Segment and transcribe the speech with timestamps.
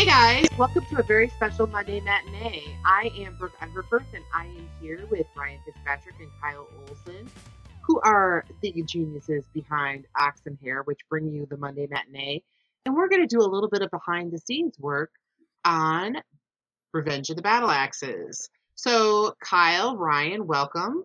[0.00, 2.74] Hey guys, welcome to a very special Monday matinee.
[2.86, 7.30] I am Brooke Underfirth and I am here with Ryan Fitzpatrick and Kyle Olson,
[7.82, 12.42] who are the geniuses behind Ox and Hair, which bring you the Monday matinee.
[12.86, 15.10] And we're going to do a little bit of behind the scenes work
[15.66, 16.16] on
[16.94, 18.48] Revenge of the Battle Axes.
[18.76, 21.04] So, Kyle, Ryan, welcome.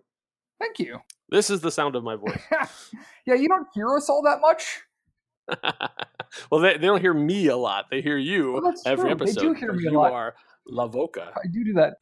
[0.58, 1.00] Thank you.
[1.28, 2.40] This is the sound of my voice.
[3.26, 4.80] yeah, you don't hear us all that much.
[6.50, 7.86] well, they, they don't hear me a lot.
[7.90, 9.14] They hear you Well, every true.
[9.16, 9.40] They episode.
[9.40, 10.08] do hear me a lot.
[10.08, 10.34] you are
[10.68, 11.28] La Voca.
[11.36, 11.96] I do do that.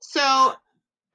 [0.00, 0.52] So,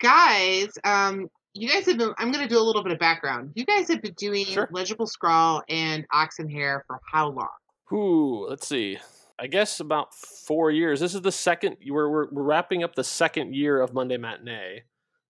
[0.02, 3.52] guys, um, you guys have been, I'm going to do a little bit of background.
[3.56, 4.70] You guys have been doing Sure.
[4.72, 7.48] Legible Scrawl and oxen Hair for how long?
[7.94, 9.00] Ooh, let's see.
[9.40, 11.00] I guess about four years.
[11.00, 11.78] This is the second.
[11.88, 14.84] We're we're, we're wrapping up the second year of Monday Matinee,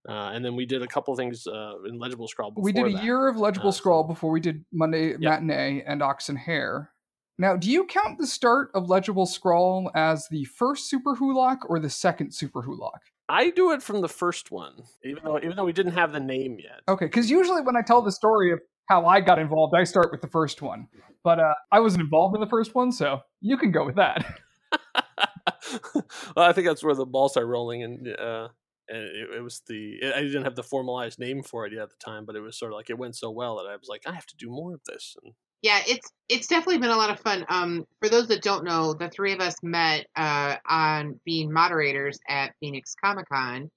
[0.10, 2.52] uh, and then we did a couple things uh, in Legible Scrawl.
[2.52, 3.04] Before we did a that.
[3.04, 5.30] year of legible Uh, scrawl before we did Monday Yeah.
[5.30, 6.92] matinee and Oxen hair.
[7.38, 11.90] Now, do you count the start of legible scrawl as the first Superwholock or the
[11.90, 13.00] second Superwholock?
[13.30, 16.20] I do it from the first one, even though even though we didn't have the
[16.20, 16.82] name yet.
[16.88, 20.12] Okay, because usually when I tell the story of how I got involved, I start
[20.12, 20.88] with the first one.
[21.24, 24.26] But uh, I wasn't involved in the first one, so you can go with that.
[25.94, 26.04] well,
[26.50, 28.48] I think that's where the balls are rolling, and uh,
[28.90, 31.90] and it, it was the I didn't have the formalized name for it yet at
[31.90, 33.88] the time, but it was sort of like it went so well that I was
[33.88, 35.16] like, I have to do more of this.
[35.24, 37.46] And Yeah, it's it's definitely been a lot of fun.
[37.50, 42.20] Um, for those that don't know, the three of us met uh, on being moderators
[42.28, 43.70] at Phoenix Comic Con,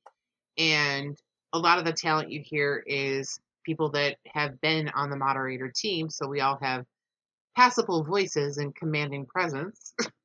[0.58, 1.16] and
[1.52, 5.72] a lot of the talent you hear is people that have been on the moderator
[5.74, 6.10] team.
[6.10, 6.84] So we all have
[7.56, 9.94] passable voices and commanding presence.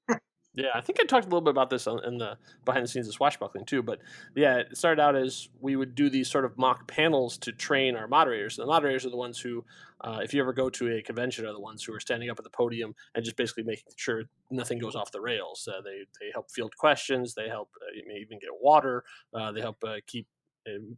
[0.54, 2.88] yeah, I think I talked a little bit about this on, in the behind the
[2.88, 3.84] scenes of Swashbuckling too.
[3.84, 4.00] But
[4.36, 7.96] yeah, it started out as we would do these sort of mock panels to train
[7.96, 8.56] our moderators.
[8.56, 9.64] The moderators are the ones who,
[10.02, 12.40] uh, if you ever go to a convention, are the ones who are standing up
[12.40, 15.68] at the podium and just basically making sure nothing goes off the rails.
[15.72, 17.36] Uh, they they help field questions.
[17.36, 19.04] They help uh, even get water.
[19.34, 20.28] Uh, they help uh, keep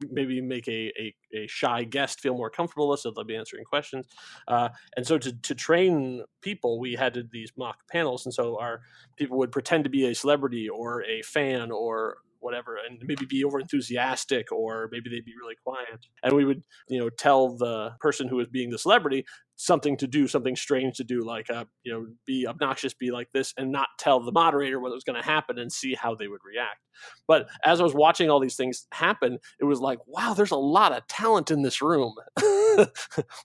[0.10, 4.08] maybe make a, a, a shy guest feel more comfortable so they'll be answering questions.
[4.48, 8.26] Uh, and so to, to train people, we had these mock panels.
[8.26, 8.82] And so our
[9.18, 13.44] people would pretend to be a celebrity or a fan or whatever and maybe be
[13.44, 17.92] over enthusiastic or maybe they'd be really quiet and we would you know tell the
[18.00, 19.26] person who was being the celebrity
[19.60, 23.30] something to do something strange to do like uh, you know be obnoxious be like
[23.34, 26.30] this and not tell the moderator what was going to happen and see how they
[26.30, 26.80] would react.
[27.28, 30.56] But as i was watching all these things happen it was like wow there's a
[30.56, 32.16] lot of talent in this room.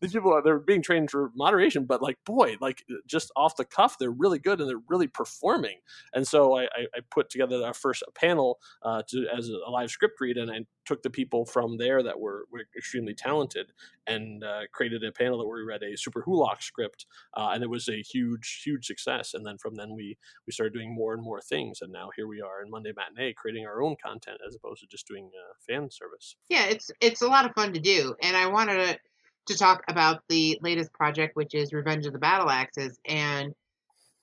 [0.00, 3.64] These people are they're being trained for moderation but like boy like just off the
[3.64, 5.78] cuff they're really good and they're really performing.
[6.12, 9.90] And so i, I, I put together our first panel uh, to, as a live
[9.90, 13.72] script read and i took the people from there that were, were extremely talented
[14.06, 17.06] and uh, created a panel that we read a Superwholock script
[17.36, 20.74] uh, and it was a huge huge success and then from then we we started
[20.74, 23.82] doing more and more things and now here we are in monday matinee creating our
[23.82, 27.46] own content as opposed to just doing uh, fan service yeah, it's it's a lot
[27.46, 28.98] of fun to do, and I wanted to
[29.46, 33.54] to talk about the latest project, which is Revenge of the Battle Axes, and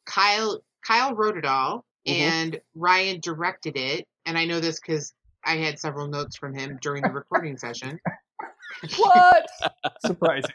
[0.05, 2.13] Kyle Kyle wrote it all, Mhm.
[2.13, 5.13] and Ryan directed it, and I know this because
[5.45, 7.99] I had several notes from him during the recording session.
[8.97, 9.47] What?
[10.05, 10.49] Surprising.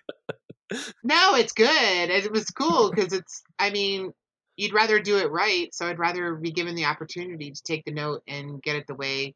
[1.04, 2.10] No, it's good.
[2.10, 3.42] It was cool because it's.
[3.58, 4.10] I mean,
[4.56, 7.92] you'd rather do it right, so I'd rather be given the opportunity to take the
[7.92, 9.34] note and get it the way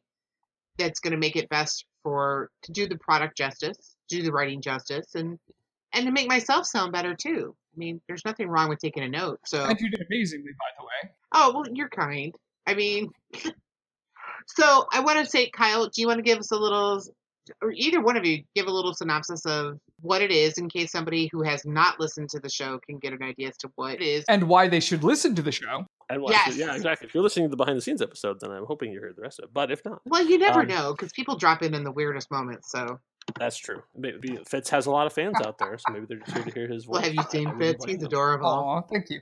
[0.77, 4.61] that's going to make it best for to do the product justice, do the writing
[4.61, 5.39] justice, and
[5.93, 7.55] and to make myself sound better too.
[7.73, 9.39] I mean, there's nothing wrong with taking a note.
[9.45, 11.13] So, And you did amazingly, by the way.
[11.33, 12.33] oh well, you're kind.
[12.67, 13.09] I mean,
[14.47, 17.01] so I want to say, Kyle, do you want to give us a little,
[17.61, 20.91] or either one of you, give a little synopsis of what it is in case
[20.91, 23.93] somebody who has not listened to the show can get an idea as to what
[23.95, 24.25] it is.
[24.27, 25.85] And why they should listen to the show.
[26.09, 26.55] and watch Yes.
[26.55, 26.59] it.
[26.59, 28.99] yeah exactly if you're listening to the behind the scenes episode then i'm hoping you
[28.99, 31.37] heard the rest of it but if not Well, you never Um, know because people
[31.37, 32.69] drop in in the weirdest moments.
[32.69, 32.99] So,
[33.37, 36.31] that's true maybe fitz has a lot of fans out there so maybe they're just
[36.33, 37.83] here to hear his voice well, have you seen Fitz?
[37.83, 38.07] invite He's them.
[38.07, 38.47] adorable.
[38.47, 39.21] Aw, thank you.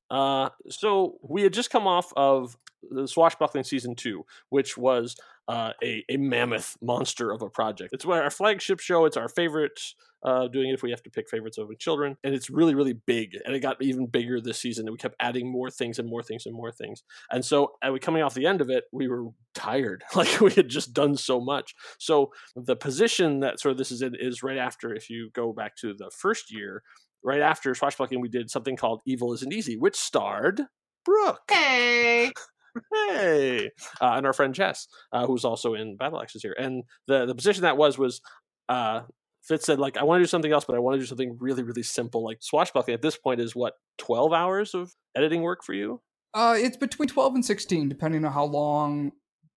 [0.10, 2.56] uh, so we had just come off of
[2.90, 5.16] the Swashbuckling season two, which was
[5.48, 7.92] uh, a, a mammoth monster of a project.
[7.92, 9.04] It's our flagship show.
[9.04, 9.80] It's our favorite.
[10.26, 12.94] Uh, doing it if we have to pick favorites over children, and it's really really
[12.94, 14.86] big, and it got even bigger this season.
[14.86, 17.02] And we kept adding more things and more things and more things.
[17.30, 20.50] And so, uh, we coming off the end of it, we were tired, like we
[20.52, 21.74] had just done so much.
[21.98, 25.52] So the position that sort of this is in is right after, if you go
[25.52, 26.82] back to the first year,
[27.22, 30.62] right after Swashbuckling, we did something called Evil Isn't Easy, which starred
[31.04, 31.50] Brooke.
[31.50, 32.32] Hey,
[32.92, 36.56] Hey, uh, and our friend Jess, uh, who's also in Battle Axes here.
[36.58, 38.20] And the the position that was was
[38.68, 39.02] uh,
[39.42, 41.36] Fitz said like I want to do something else, but I want to do something
[41.40, 42.24] really really simple.
[42.24, 46.00] Like Swashbuckling at this point is what twelve hours of editing work for you.
[46.34, 49.12] Uh, it's between 12 and 16, depending on how long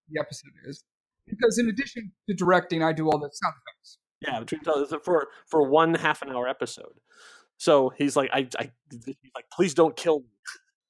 [0.10, 0.84] the episode is.
[1.25, 3.98] Because in addition to directing, I do all the sound effects.
[4.22, 4.62] Yeah, between
[5.04, 7.00] for for one half an hour episode.
[7.58, 10.25] So he's like, I, I he's like, please don't kill me.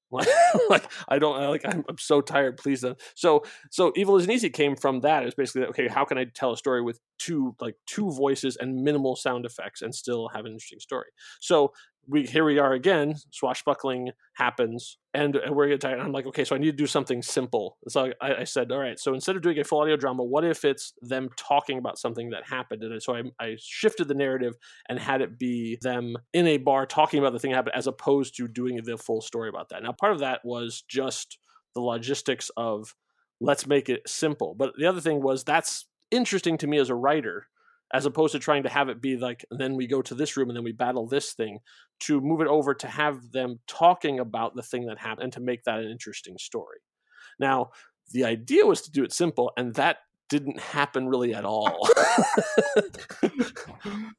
[0.70, 2.58] like I don't like I'm, I'm so tired.
[2.58, 3.00] Please don't.
[3.16, 5.24] So so evil isn't easy came from that.
[5.24, 5.88] It's basically okay.
[5.88, 9.82] How can I tell a story with two like two voices and minimal sound effects
[9.82, 11.08] and still have an interesting story?
[11.42, 11.74] So
[12.08, 13.16] we here we are again.
[13.32, 16.00] Swashbuckling happens, and, and we're tired.
[16.00, 17.78] I'm like, okay, so I need to do something simple.
[17.88, 18.98] So I, I, said, all right.
[18.98, 22.30] So instead of doing a full audio drama, what if it's them talking about something
[22.30, 22.84] that happened?
[22.84, 24.54] And so I, I shifted the narrative
[24.88, 27.88] and had it be them in a bar talking about the thing that happened, as
[27.88, 29.84] opposed to doing the full story about that.
[29.84, 31.38] Now, part of that was just
[31.76, 32.96] the logistics of
[33.42, 34.56] let's make it simple.
[34.58, 37.48] But the other thing was that's interesting to me as a writer
[37.94, 40.50] as opposed to trying to have it be like then we go to this room
[40.50, 41.60] and then we battle this thing
[42.00, 45.40] to move it over to have them talking about the thing that happened and to
[45.40, 46.80] make that an interesting story.
[47.40, 47.72] Now
[48.12, 49.98] the idea was to do it simple and that
[50.30, 51.88] didn't happen really at all.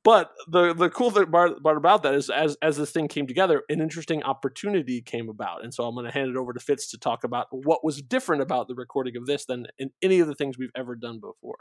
[0.04, 3.26] But the the cool thing part, part, about that is as as this thing came
[3.26, 5.62] together an interesting opportunity came about.
[5.62, 8.00] And so i'm going to hand it over to fitz to talk about what was
[8.00, 11.20] different about the recording of this than in any of the things we've ever done
[11.20, 11.58] before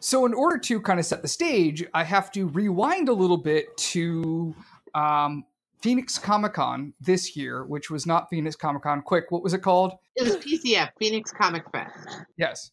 [0.00, 3.36] so, in order to kind of set the stage, I have to rewind a little
[3.36, 4.54] bit to
[4.94, 5.44] um,
[5.80, 9.02] Phoenix Comic Con this year, which was not Phoenix Comic Con.
[9.02, 9.92] Quick, what was it called?
[10.14, 12.24] It was PCF, Phoenix Comic Fest.
[12.36, 12.70] Yes.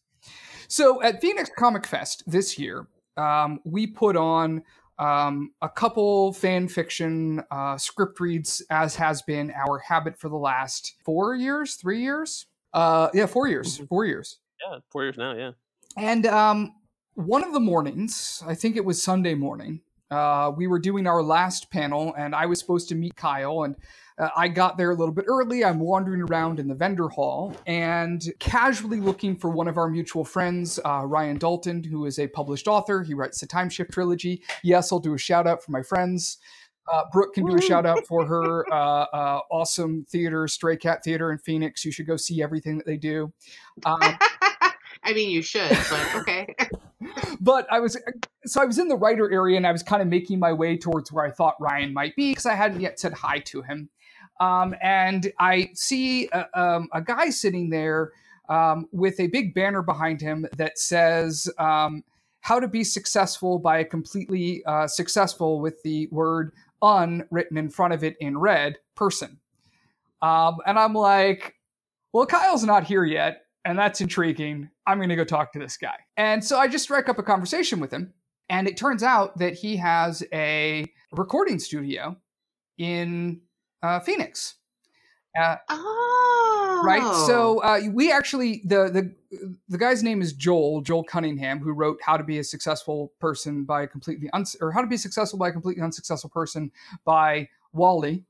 [0.68, 2.86] So, at Phoenix Comic Fest this year,
[3.16, 4.62] um, we put on
[4.98, 10.36] um, a couple fan fiction uh, script reads, as has been our habit for the
[10.36, 12.46] last four years, three years.
[12.72, 13.86] Uh, yeah, four years, mm-hmm.
[13.86, 14.38] four years.
[14.60, 15.34] Yeah, four years now.
[15.34, 15.52] Yeah.
[15.96, 16.74] And um,
[17.14, 19.80] one of the mornings, I think it was Sunday morning,
[20.10, 23.64] uh, we were doing our last panel, and I was supposed to meet Kyle.
[23.64, 23.76] And
[24.18, 25.64] uh, I got there a little bit early.
[25.64, 30.24] I'm wandering around in the vendor hall and casually looking for one of our mutual
[30.24, 33.02] friends, uh, Ryan Dalton, who is a published author.
[33.02, 34.42] He writes the Time Shift trilogy.
[34.62, 36.38] Yes, I'll do a shout out for my friends.
[36.92, 41.02] Uh, Brooke can do a shout out for her uh, uh, awesome theater, Stray Cat
[41.02, 41.84] Theater in Phoenix.
[41.84, 43.32] You should go see everything that they do.
[43.86, 43.98] Um,
[45.02, 46.54] I mean, you should, but okay.
[47.40, 47.96] but I was
[48.44, 50.76] so I was in the writer area and I was kind of making my way
[50.76, 53.88] towards where I thought Ryan might be because I hadn't yet said hi to him.
[54.40, 58.12] Um, and I see a, um, a guy sitting there
[58.48, 62.04] um, with a big banner behind him that says um,
[62.40, 66.52] "How to be successful by a completely uh, successful" with the word
[66.82, 69.38] "un" written in front of it in red person.
[70.20, 71.54] Um, and I'm like,
[72.12, 74.70] well, Kyle's not here yet and that's intriguing.
[74.86, 75.96] I'm going to go talk to this guy.
[76.16, 78.12] And so I just strike up a conversation with him.
[78.50, 82.16] And it turns out that he has a recording studio
[82.76, 83.40] in
[83.82, 84.56] uh, Phoenix.
[85.38, 86.82] Uh, oh.
[86.84, 87.26] Right.
[87.26, 91.98] So uh, we actually the the the guy's name is Joel Joel Cunningham, who wrote
[92.02, 95.38] How to Be a Successful Person by a Completely Uns- or How to Be Successful
[95.38, 96.70] by a Completely Unsuccessful Person
[97.04, 98.24] by Wally.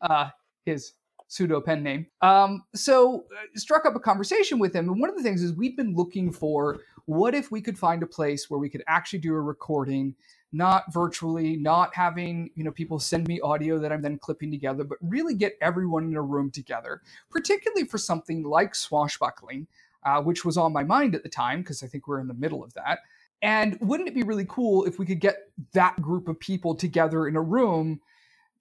[0.00, 0.28] Uh,
[0.64, 0.92] his
[1.32, 2.06] pseudo pen name.
[2.20, 5.54] Um, so uh, struck up a conversation with him, and one of the things is
[5.54, 9.20] we've been looking for what if we could find a place where we could actually
[9.20, 10.14] do a recording,
[10.52, 14.84] not virtually, not having you know people send me audio that I'm then clipping together,
[14.84, 19.66] but really get everyone in a room together, particularly for something like swashbuckling,
[20.04, 22.34] uh, which was on my mind at the time because I think we're in the
[22.34, 22.98] middle of that.
[23.40, 27.26] And wouldn't it be really cool if we could get that group of people together
[27.26, 28.02] in a room?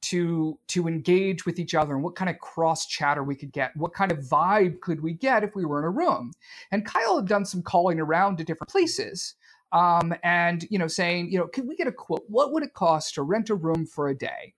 [0.01, 3.75] To to engage with each other and what kind of cross chatter we could get
[3.75, 6.31] what kind of vibe could we get if we were in a room.
[6.71, 9.35] And kyle had done some calling around to different places
[9.71, 12.23] um, and you know saying you know can we get a quote?
[12.27, 14.53] What would it cost to rent a room for a day?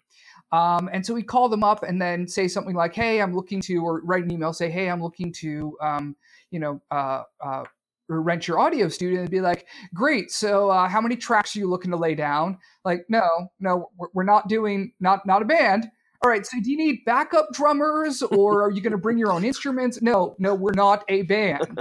[0.51, 3.59] Um, and so we call them up and then say something like hey i'm looking
[3.61, 6.15] to or write an email say hey i'm looking to um,
[6.51, 7.63] you know uh, uh,
[8.09, 10.31] rent your audio studio and be like, great.
[10.31, 12.57] So uh, how many tracks are you looking to lay down?
[12.85, 15.89] Like, no, no, we're not doing not not a band.
[16.23, 16.45] All right.
[16.45, 20.01] So do you need backup drummers or are you going to bring your own instruments?
[20.01, 21.79] No, no, we're not a band.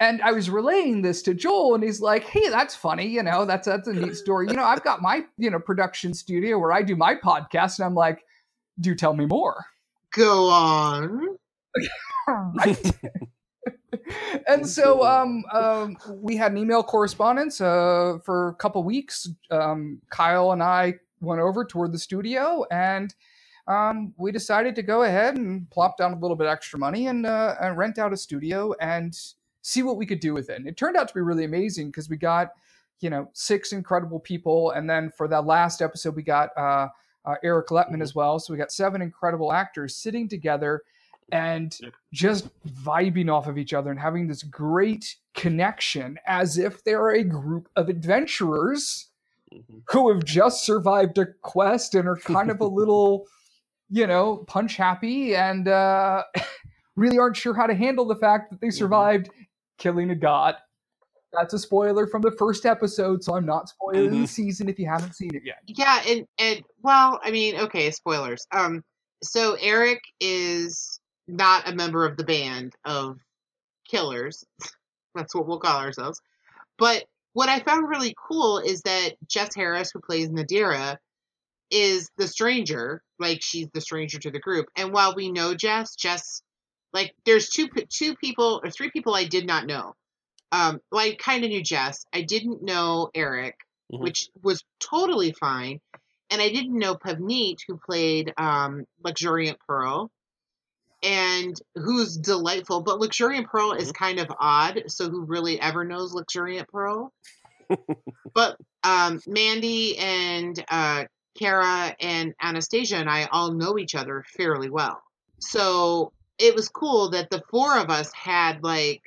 [0.00, 3.08] And I was relaying this to Joel, and he's like, "Hey, that's funny.
[3.08, 4.46] You know, that's that's a neat story.
[4.46, 7.86] You know, I've got my you know production studio where I do my podcast." And
[7.86, 8.22] I'm like,
[8.78, 9.64] "Do tell me more."
[10.12, 11.36] Go on.
[12.28, 12.92] right
[14.46, 19.28] and so um, um, we had an email correspondence uh, for a couple weeks.
[19.50, 23.14] Um, Kyle and I went over toward the studio, and
[23.66, 27.26] um, we decided to go ahead and plop down a little bit extra money and,
[27.26, 29.18] uh, and rent out a studio and
[29.62, 30.56] see what we could do with it.
[30.56, 32.52] And it turned out to be really amazing because we got,
[33.00, 36.88] you know, six incredible people, and then for that last episode, we got uh,
[37.24, 38.38] uh Eric Letman as well.
[38.38, 40.82] So we got seven incredible actors sitting together
[41.32, 41.76] and
[42.12, 47.24] just vibing off of each other and having this great connection as if they're a
[47.24, 49.10] group of adventurers
[49.52, 49.82] Mhm.
[49.88, 53.26] who have just survived a quest and are kind of a little,
[53.88, 56.22] you know, punch happy and uh,
[56.96, 59.30] really aren't sure how to handle the fact that they survived
[59.78, 60.56] killing a god.
[61.32, 64.28] That's a spoiler from the first episode, so I'm not spoiling the Mhm.
[64.28, 65.58] season if you haven't seen it yet.
[65.66, 68.46] Yeah, and and well, I mean, okay, spoilers.
[68.50, 68.82] Um,
[69.22, 70.97] so Eric is
[71.28, 73.18] not a member of the band of
[73.88, 74.44] killers.
[75.14, 76.20] That's what we'll call ourselves.
[76.78, 80.96] But what I found really cool is that Jess Harris, who plays Nadira,
[81.70, 83.02] is the stranger.
[83.18, 84.66] Like she's the stranger to the group.
[84.76, 86.42] And while we know Jess, Jess,
[86.92, 89.94] like there's two two people or three people I did not know.
[90.50, 92.06] Um, well, I kind of knew Jess.
[92.12, 93.56] I didn't know Eric,
[93.92, 94.00] Mhm.
[94.00, 95.80] which was totally fine.
[96.30, 100.10] And I didn't know Pavneet, who played um, Luxuriant Pearl,
[101.02, 102.82] and who's delightful.
[102.82, 104.84] But Luxuriant Pearl is kind of odd.
[104.88, 107.12] So who really ever knows Luxuriant Pearl?
[108.34, 111.04] but um, Mandy and uh,
[111.38, 115.02] Kara and Anastasia and I all know each other fairly well.
[115.38, 119.02] So it was cool that the four of us had like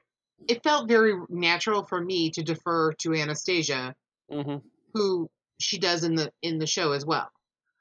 [0.48, 3.96] it felt very natural for me to defer to Anastasia,
[4.32, 4.62] Mhm.
[4.94, 5.30] who
[5.60, 7.30] she does in the in the show as well.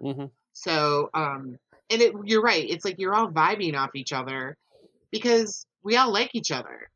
[0.02, 0.31] Mhm.
[0.52, 1.59] So um
[1.91, 4.57] and it you're right, it's like you're all vibing off each other
[5.11, 6.89] because we all like each other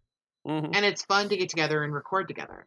[0.47, 0.71] Mhm.
[0.75, 2.67] and it's fun to get together and record together.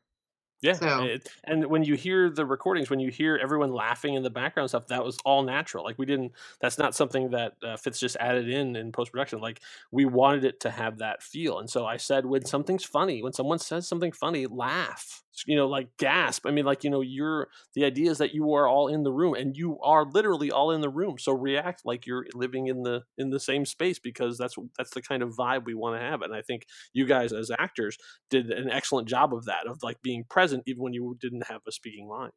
[0.62, 4.24] Yeah, So- it- and when you hear the recordings, when you hear everyone laughing in
[4.24, 5.84] the background stuff, that was all natural.
[5.84, 6.32] Like we didn't.
[6.60, 9.40] That's not something that uh, Fitz just added in in post production.
[9.40, 13.22] Like we wanted it to have that feel, and so I said, when something's funny,
[13.22, 15.24] when someone says something funny, laugh.
[15.46, 16.46] You know, like gasp.
[16.48, 19.12] I mean, like you know, you're the idea is that you are all in the
[19.12, 21.18] room, and you are literally all in the room.
[21.20, 25.02] So react like you're living in the in the same space because that's that's the
[25.02, 26.22] kind of vibe we want to have.
[26.22, 27.98] And I think you guys as actors
[28.30, 31.62] did an excellent job of that, of like being present even when you didn't have
[31.68, 32.32] a speaking line.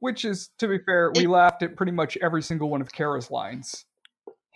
[0.00, 2.92] Which is, to be fair, we It- laughed at pretty much every single one of
[2.92, 3.86] Kara's lines.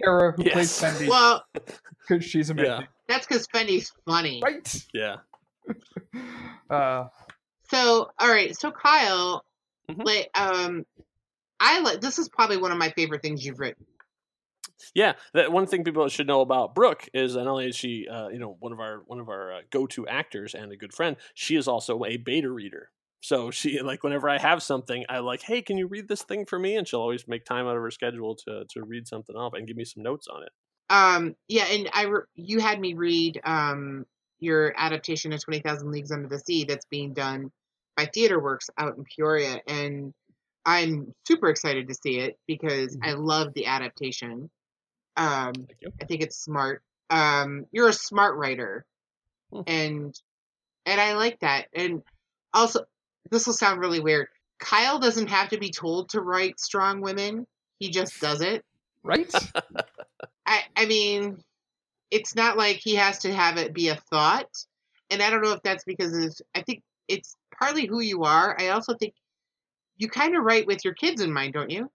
[0.02, 1.42] Kara, who plays Fendi, Well,
[2.08, 2.70] because she's amazing.
[2.70, 2.86] Yeah.
[3.08, 4.40] that's because Fendi's funny.
[4.44, 4.86] Right?
[4.92, 5.16] Yeah.
[6.70, 7.04] Uh,
[7.70, 8.56] So, all right.
[8.58, 9.44] So, Kyle,
[9.90, 10.04] Mhm.
[10.04, 10.84] like, um,
[11.60, 13.84] I like this is probably one of my favorite things you've written.
[14.94, 18.28] Yeah, that one thing people should know about Brooke is not only is she, uh,
[18.28, 21.16] you know, one of our one of our uh, go-to actors and a good friend,
[21.34, 22.90] she is also a beta reader.
[23.20, 26.46] So she like whenever I have something, I like, hey, can you read this thing
[26.46, 26.76] for me?
[26.76, 29.66] And she'll always make time out of her schedule to to read something off and
[29.66, 30.50] give me some notes on it.
[30.90, 34.06] Um, yeah, and I re- you had me read um
[34.38, 37.50] your adaptation of Twenty Thousand Leagues Under the Sea that's being done
[37.98, 40.14] by TheaterWorks out in Peoria, and
[40.64, 44.48] I'm super excited to see it because I love the adaptation.
[45.16, 45.52] Um,
[46.00, 46.84] I think it's smart.
[47.10, 48.86] Um, you're a smart writer,
[49.52, 49.62] Hmm.
[49.66, 50.14] and
[50.86, 51.66] and I like that.
[51.74, 52.02] And
[52.54, 52.84] also,
[53.32, 54.28] this will sound really weird.
[54.60, 57.48] Kyle doesn't have to be told to write strong women;
[57.80, 58.64] he just does it.
[59.02, 59.32] right?
[60.46, 61.42] I I mean,
[62.12, 64.50] it's not like he has to have it be a thought.
[65.10, 68.56] And I don't know if that's because of, I think it's partly who you are.
[68.60, 69.14] I also think
[69.96, 71.90] you kind of write with your kids in mind, don't you?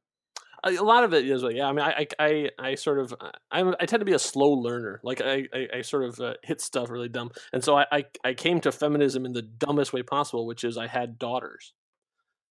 [0.66, 1.68] a lot of it is yeah.
[1.68, 3.14] I mean, I, I, I, I sort of,
[3.52, 5.02] I'm, I tend to be a slow learner.
[5.04, 8.06] Like I, I, I sort of uh, hit stuff really dumb, and so I, I,
[8.24, 11.74] I came to feminism in the dumbest way possible, which is I had daughters.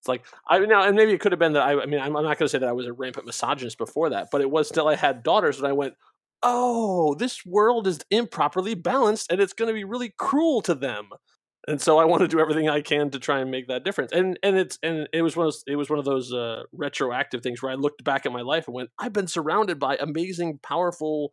[0.00, 1.81] It's like I now, and maybe it could have been that I.
[1.81, 4.11] I mean, I'm, I'm not going to say that I was a rampant misogynist before
[4.11, 5.95] that, but it was still I had daughters, and I went,
[6.42, 11.11] oh, this world is improperly balanced, and it's going to be really cruel to them
[11.69, 14.12] and so I want to do everything I can to try and make that difference.
[14.12, 16.64] And and it's and it was one of those, it was one of those uh,
[16.73, 19.97] retroactive things where I looked back at my life and went, I've been surrounded by
[19.97, 21.33] amazing, powerful,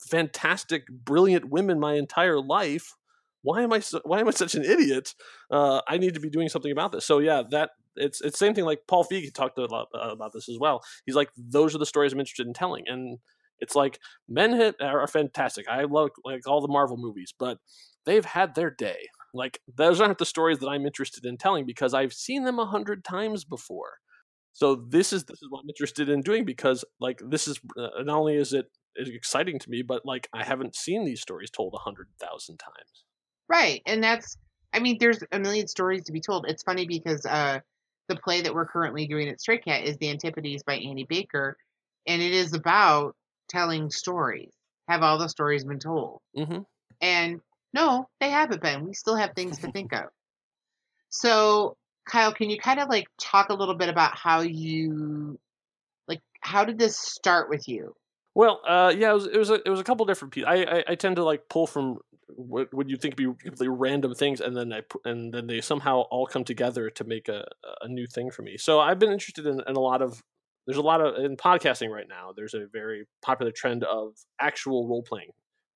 [0.00, 2.94] fantastic, brilliant women my entire life.
[3.42, 5.14] Why am I so, why am I such an idiot?
[5.50, 7.04] Uh, I need to be doing something about this.
[7.04, 8.64] So yeah, that it's it's same thing.
[8.64, 10.82] Like Paul Feig talked uh, about this as well.
[11.04, 13.18] He's like, those are the stories I'm interested in telling, and
[13.58, 15.68] it's like men hit are fantastic.
[15.68, 17.58] I love like all the Marvel movies, but
[18.06, 19.08] they've had their day.
[19.34, 22.66] Like those aren't the stories that I'm interested in telling because I've seen them a
[22.66, 23.98] hundred times before.
[24.52, 28.02] So this is this is what I'm interested in doing because like this is uh,
[28.02, 28.66] not only is it
[28.96, 32.58] is exciting to me, but like I haven't seen these stories told a hundred thousand
[32.58, 33.04] times.
[33.48, 33.82] Right.
[33.86, 34.36] And that's,
[34.72, 36.46] I mean, there's a million stories to be told.
[36.48, 37.60] It's funny because uh,
[38.08, 41.56] the play that we're currently doing at Stray Cat is The Antipodes by Annie Baker,
[42.06, 43.14] and it is about
[43.48, 44.52] telling stories.
[44.88, 46.20] Have all the stories been told?
[46.36, 46.60] Mm-hmm.
[47.00, 47.40] And
[47.72, 48.84] no, they haven't been.
[48.84, 50.04] We still have things to think of.
[51.10, 51.76] So,
[52.08, 55.38] Kyle, can you kind of like talk a little bit about how you,
[56.06, 57.94] like, how did this start with you?
[58.34, 60.46] Well, uh, yeah, it was it was a, it was a couple different pieces.
[60.48, 61.98] I, I, I tend to like pull from
[62.28, 66.02] what would you think be completely random things, and then I and then they somehow
[66.02, 67.46] all come together to make a,
[67.80, 68.56] a new thing for me.
[68.56, 70.22] So I've been interested in, in a lot of
[70.66, 72.32] there's a lot of in podcasting right now.
[72.36, 75.30] There's a very popular trend of actual role playing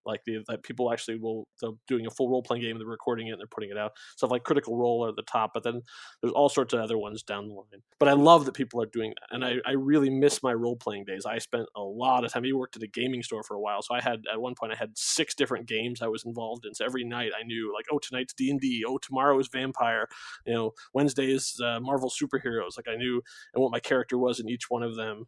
[0.06, 3.28] like the, that people actually will they're doing a full role playing game they're recording
[3.28, 3.92] it and they're putting it out.
[4.16, 5.82] Stuff like critical role at the top but then
[6.20, 7.82] there's all sorts of other ones down the line.
[7.98, 10.76] But i love that people are doing that and i, I really miss my role
[10.76, 11.26] playing days.
[11.26, 13.82] I spent a lot of time he worked at a gaming store for a while
[13.82, 16.74] so i had at one point i had six different games i was involved in.
[16.74, 20.08] So every night i knew like oh tonight's d&d oh tomorrow is vampire.
[20.46, 22.76] You know wednesday is uh, marvel superheroes.
[22.76, 23.22] Like i knew
[23.54, 25.26] and what my character was in each one of them.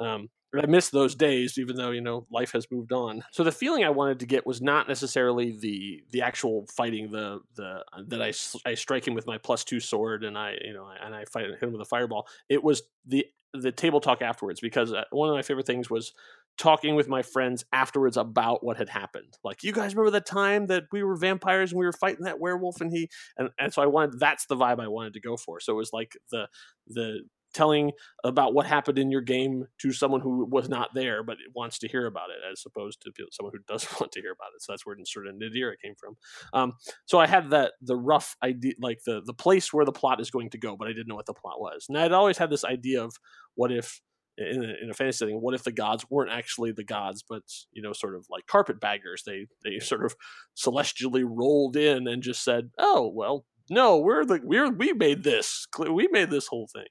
[0.00, 0.28] Um,
[0.62, 3.22] I miss those days, even though you know life has moved on.
[3.32, 7.40] So the feeling I wanted to get was not necessarily the the actual fighting the
[7.54, 8.32] the that I
[8.68, 11.46] I strike him with my plus two sword and I you know and I fight
[11.46, 12.26] hit him with a fireball.
[12.48, 16.12] It was the the table talk afterwards because uh, one of my favorite things was
[16.58, 19.36] talking with my friends afterwards about what had happened.
[19.44, 22.40] Like, you guys remember the time that we were vampires and we were fighting that
[22.40, 25.36] werewolf and he and, and so I wanted that's the vibe I wanted to go
[25.36, 25.60] for.
[25.60, 26.48] So it was like the
[26.88, 27.20] the
[27.56, 27.92] telling
[28.24, 31.88] about what happened in your game to someone who was not there but wants to
[31.88, 34.72] hear about it as opposed to someone who doesn't want to hear about it so
[34.72, 36.16] that's where sort of Nadira came from
[36.52, 36.74] um,
[37.06, 40.30] so i had that the rough idea like the the place where the plot is
[40.30, 42.50] going to go but i didn't know what the plot was and i'd always had
[42.50, 43.14] this idea of
[43.54, 44.00] what if
[44.38, 47.42] in a, in a fantasy setting, what if the gods weren't actually the gods, but
[47.72, 49.22] you know, sort of like carpetbaggers?
[49.24, 50.14] They they sort of
[50.54, 55.66] celestially rolled in and just said, "Oh, well, no, we're the we're we made this.
[55.78, 56.86] We made this whole thing."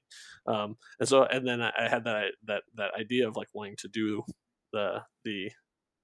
[0.46, 3.88] Um, and so, and then I, had that that that idea of like wanting to
[3.88, 4.22] do
[4.72, 5.50] the the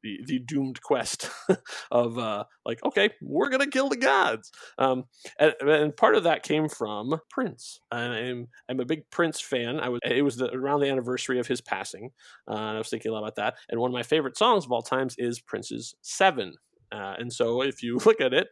[0.03, 1.31] the, the doomed quest
[1.91, 4.51] of uh, like okay we're gonna kill the gods.
[4.79, 5.05] Um,
[5.39, 7.81] and, and, part of that came from prince.
[7.91, 9.79] I'm, I'm a big prince fan.
[9.79, 12.11] I was it was the, around the anniversary of his passing
[12.49, 13.55] uh, and i was thinking a lot about that.
[13.69, 16.55] And one of my favorite songs of all times is prince's seven
[16.93, 18.49] uh, and so if you look at it,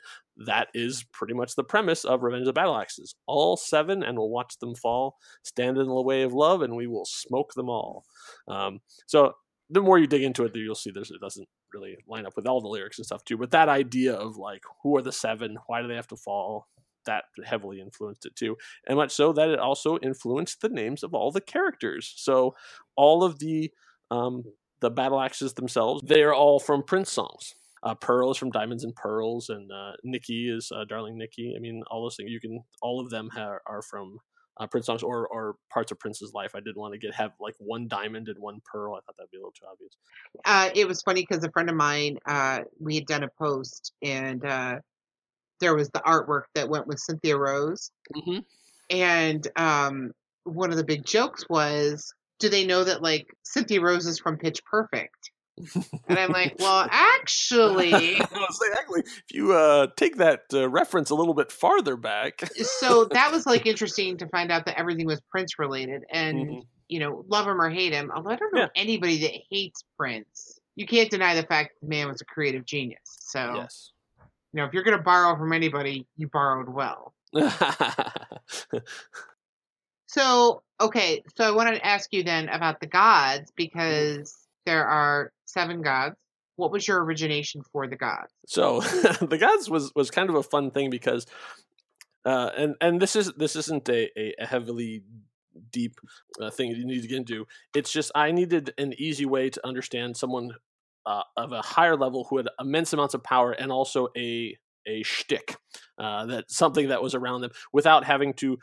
[0.47, 3.15] that is pretty much the premise of Revenge of the Battle Axes.
[3.27, 6.87] All seven, and we'll watch them fall, stand in the way of love, and we
[6.87, 8.05] will smoke them all.
[8.49, 9.35] Um, so
[9.69, 12.47] the more you dig into it, you'll see there's, it doesn't really line up with
[12.47, 13.37] all the lyrics and stuff too.
[13.37, 15.59] But that idea of like, who are the seven?
[15.67, 16.67] Why do they have to fall?
[17.07, 21.15] That heavily influenced it too, and much so that it also influenced the names of
[21.15, 22.13] all the characters.
[22.15, 22.55] So
[22.95, 23.71] all of the
[24.11, 24.45] um,
[24.81, 27.55] the battle axes themselves, they are all from Prince songs.
[27.83, 31.55] Uh, Pearl is from Diamonds and Pearls, and uh, Nikki is uh, Darling Nikki.
[31.57, 34.19] I mean, all those things you can, all of them are, are from
[34.59, 36.51] uh, Prince songs or, or parts of Prince's life.
[36.55, 38.95] I didn't want to get have like one diamond and one pearl.
[38.95, 39.97] I thought that'd be a little too obvious.
[40.45, 43.93] Uh, it was funny because a friend of mine, uh, we had done a post,
[44.03, 44.43] and
[45.61, 48.41] there was the artwork that went with Cynthia Rose, mm-hmm.
[48.91, 50.13] and um,
[50.45, 54.39] one of the big jokes was, do they know that like Cynthia Rose is from
[54.39, 55.31] Pitch Perfect?
[56.09, 59.01] And I'm like, well, actually, exactly.
[59.01, 63.47] If you uh, take that uh, reference a little bit farther back, so that was
[63.47, 66.61] like interesting to find out that everything was Prince related, and mm-hmm.
[66.89, 68.11] you know, love him or hate him.
[68.15, 68.69] I don't know yeah.
[68.75, 70.61] anybody that hates Prince.
[70.77, 73.01] You can't deny the fact the man was a creative genius.
[73.05, 73.93] So, yes.
[74.53, 77.13] you know, if you're going to borrow from anybody, you borrowed well.
[80.07, 84.37] so, okay, so I wanted to ask you then about the gods because
[84.71, 86.15] there are seven gods.
[86.55, 88.33] What was your origination for the gods?
[88.47, 88.81] So
[89.21, 91.27] the gods was was kind of a fun thing because,
[92.25, 95.03] uh, and and this is this isn't a, a heavily
[95.73, 95.99] deep
[96.41, 97.47] uh, thing you need to get into.
[97.75, 100.53] It's just I needed an easy way to understand someone
[101.05, 105.03] uh, of a higher level who had immense amounts of power and also a a
[105.03, 105.57] shtick,
[105.99, 108.59] uh, that something that was around them without having to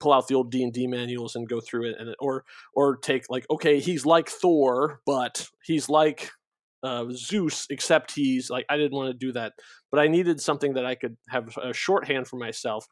[0.00, 2.44] pull out the old D and D manuals and go through it, and or
[2.74, 6.30] or take like okay, he's like Thor, but he's like
[6.82, 9.52] uh, Zeus, except he's like I didn't want to do that,
[9.90, 12.86] but I needed something that I could have a shorthand for myself,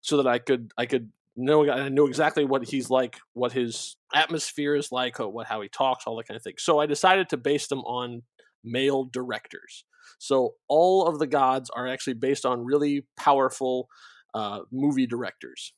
[0.00, 3.96] so that I could I could know I know exactly what he's like, what his
[4.14, 6.54] atmosphere is like, what how he talks, all that kind of thing.
[6.58, 8.22] So I decided to base them on
[8.64, 9.84] male directors.
[10.18, 13.88] So all of the gods are actually based on really powerful
[14.34, 15.72] uh, movie directors.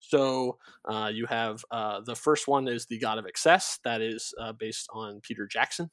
[0.00, 4.32] So uh, you have uh, the first one is the God of Excess, that is
[4.40, 5.90] uh, based on Peter Jackson,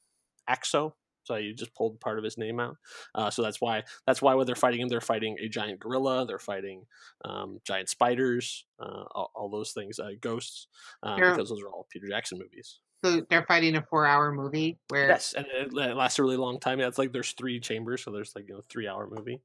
[0.48, 0.92] Axo.
[1.24, 2.76] So you just pulled part of his name out.
[3.14, 6.24] Uh, so that's why that's why when they're fighting him, they're fighting a giant gorilla,
[6.26, 6.84] they're fighting
[7.26, 10.68] um, giant spiders, uh, all, all, those things, ghosts,
[11.02, 12.80] because those are all Peter Jackson movies.
[13.04, 16.58] So they're fighting a four-hour movie where Yes, and it, it lasts a really long
[16.58, 16.80] time.
[16.80, 19.40] Yeah, it's like there's three chambers, so there's like you know three hour movie.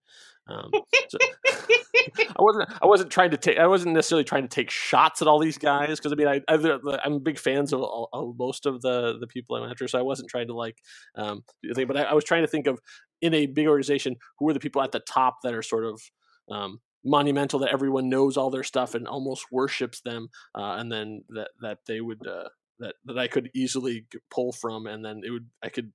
[0.48, 0.72] Um,
[1.08, 1.18] so
[2.18, 5.28] I wasn't I wasn't trying to take I wasn't necessarily trying to take shots at
[5.28, 8.66] all these guys because I mean I, I I'm big fans of, all, of most
[8.66, 10.80] of the the people I'm after, so I wasn't trying to like
[11.16, 11.44] um
[11.76, 12.80] think, but I, I was trying to think of
[13.22, 16.02] in a big organization who are the people at the top that are sort of
[16.50, 21.24] um monumental that everyone knows all their stuff and almost worships them uh, and then
[21.30, 22.48] that that they would uh,
[22.80, 25.92] that that I could easily pull from, and then it would I could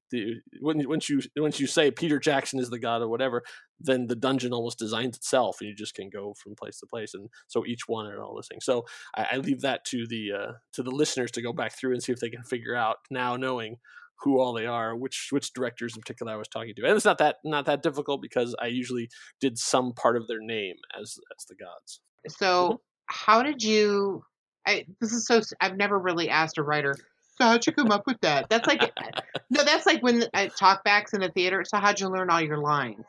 [0.61, 3.43] when once you once you say Peter Jackson is the god or whatever,
[3.81, 7.15] then the dungeon almost designs itself, and you just can go from place to place,
[7.15, 8.65] and so each one and all those things.
[8.65, 8.85] So
[9.17, 12.03] I, I leave that to the uh, to the listeners to go back through and
[12.03, 13.77] see if they can figure out now knowing
[14.21, 17.05] who all they are, which which directors in particular I was talking to, and it's
[17.05, 19.09] not that not that difficult because I usually
[19.41, 22.01] did some part of their name as as the gods.
[22.29, 22.75] So, mm-hmm.
[23.07, 24.25] how did you
[24.69, 25.41] I, this is so.
[25.61, 26.95] I've never really asked a writer.
[27.39, 28.49] So how'd you come up with that?
[28.51, 28.81] That's like
[29.51, 31.65] no, that's like when I talk backs in the theater.
[31.65, 33.05] So how'd you learn all your lines?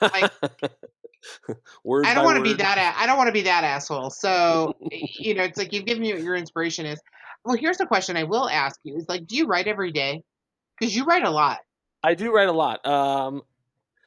[0.00, 0.32] Like,
[1.84, 2.96] word I don't want to be that.
[2.98, 4.10] I don't want to be that asshole.
[4.10, 7.00] So you know, it's like you've given me what your inspiration is.
[7.44, 10.24] Well, here's the question I will ask you: Is like, do you write every day?
[10.78, 11.58] Because you write a lot.
[12.02, 12.84] I do write a lot.
[12.86, 13.42] Um,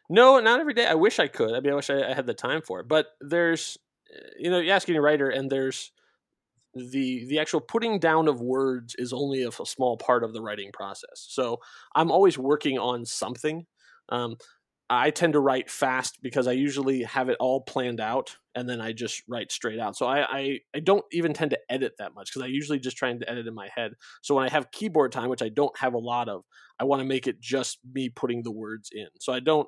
[0.10, 0.86] no, not every day.
[0.86, 1.54] I wish I could.
[1.54, 2.88] I mean, I wish I, I had the time for it.
[2.88, 3.78] But there's,
[4.38, 5.92] you know, you ask any writer, and there's
[6.74, 10.42] the the actual putting down of words is only a, a small part of the
[10.42, 11.26] writing process.
[11.30, 11.60] So
[11.96, 13.66] I'm always working on something.
[14.10, 14.38] Um,
[14.90, 18.82] I tend to write fast because I usually have it all planned out and then
[18.82, 19.96] I just write straight out.
[19.96, 22.98] So I I, I don't even tend to edit that much because I usually just
[22.98, 23.94] trying to edit in my head.
[24.22, 26.44] So when I have keyboard time, which I don't have a lot of,
[26.80, 29.08] I want to make it just me putting the words in.
[29.20, 29.68] So I don't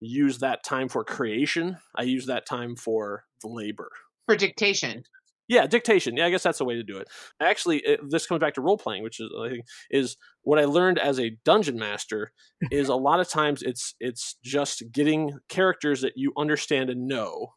[0.00, 1.76] use that time for creation.
[1.96, 3.90] I use that time for the labor.
[4.26, 5.04] For dictation.
[5.52, 6.16] Yeah, dictation.
[6.16, 7.08] Yeah, I guess that's the way to do it.
[7.38, 10.64] Actually, it, this comes back to role playing, which is I think is what I
[10.64, 12.32] learned as a dungeon master.
[12.70, 17.52] is a lot of times it's it's just getting characters that you understand and know,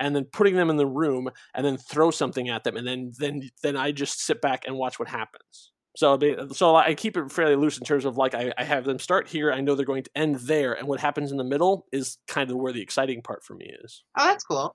[0.00, 3.12] and then putting them in the room, and then throw something at them, and then
[3.16, 5.70] then then I just sit back and watch what happens.
[5.96, 6.18] So,
[6.52, 9.28] so I keep it fairly loose in terms of like I, I, have them start
[9.28, 9.52] here.
[9.52, 12.50] I know they're going to end there, and what happens in the middle is kind
[12.50, 14.04] of where the exciting part for me is.
[14.16, 14.74] Oh, that's cool.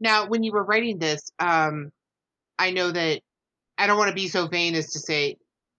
[0.00, 1.92] Now, when you were writing this, um,
[2.58, 3.20] I know that
[3.76, 5.38] I don't want to be so vain as to say,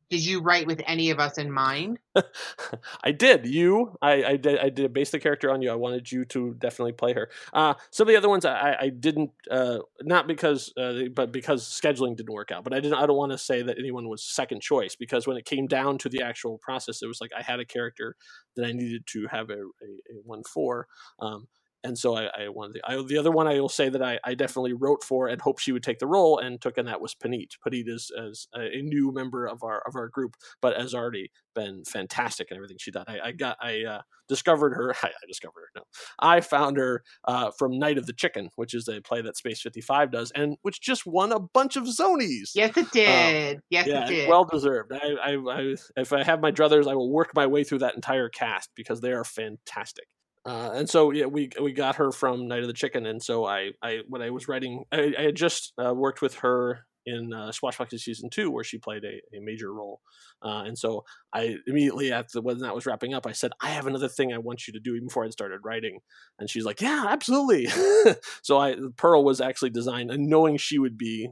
[0.09, 1.99] did you write with any of us in mind?
[3.03, 3.45] I did.
[3.45, 4.59] You, I, I did.
[4.59, 5.69] I did base the character on you.
[5.69, 7.29] I wanted you to definitely play her.
[7.53, 11.63] Uh, some of the other ones I, I didn't, uh, not because, uh, but because
[11.63, 12.63] scheduling didn't work out.
[12.63, 12.97] But I didn't.
[12.97, 15.99] I don't want to say that anyone was second choice because when it came down
[15.99, 18.15] to the actual process, it was like I had a character
[18.55, 20.87] that I needed to have a, a, a one for.
[21.19, 21.47] Um,
[21.83, 24.19] and so I, I wanted the, I, the other one I will say that I,
[24.23, 27.01] I definitely wrote for and hoped she would take the role and took, and that
[27.01, 27.51] was Panit.
[27.65, 31.83] Panit is as a, new member of our of our group, but has already been
[31.85, 33.05] fantastic and everything she done.
[33.07, 34.93] I, I got I uh, discovered her.
[35.03, 35.79] I, I, discovered her.
[35.79, 35.83] No,
[36.19, 39.61] I found her uh, from Night of the Chicken, which is a play that Space
[39.61, 42.51] Fifty Five does, and which just won a bunch of Zonies.
[42.55, 43.55] Yes, it um, did.
[43.57, 44.29] Um, yes, yeah, it did.
[44.29, 44.91] Well deserved.
[44.93, 48.29] I, I, if I have my druthers, I will work my way through that entire
[48.29, 50.05] cast because they are fantastic.
[50.45, 53.45] Uh, and so yeah, we we got her from Night of the Chicken, and so
[53.45, 57.33] I I when I was writing, I, I had just uh, worked with her in
[57.33, 59.99] uh, Swashbuckling season two, where she played a, a major role,
[60.43, 63.87] uh, and so I immediately after when that was wrapping up, I said, I have
[63.87, 65.99] another thing I want you to do, even before I started writing,
[66.39, 67.67] and she's like, Yeah, absolutely.
[68.41, 71.29] so I Pearl was actually designed, and knowing she would be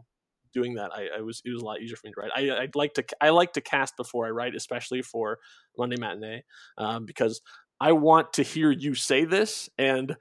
[0.53, 2.31] doing that I, I, was it was a lot easier for me to write.
[2.35, 5.37] I, i'd like to i like to cast before i write especially for
[5.77, 6.43] monday matinee
[6.77, 7.41] um, because
[7.79, 10.15] I want to hear you say this, and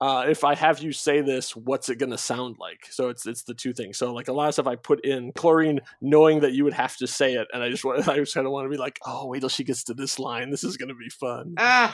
[0.00, 2.86] uh, if I have you say this, what's it going to sound like?
[2.90, 3.98] So it's it's the two things.
[3.98, 6.96] So like a lot of stuff I put in chlorine, knowing that you would have
[6.98, 8.98] to say it, and I just want I just kind of want to be like,
[9.06, 10.50] oh, wait till she gets to this line.
[10.50, 11.54] This is going to be fun.
[11.58, 11.92] Uh,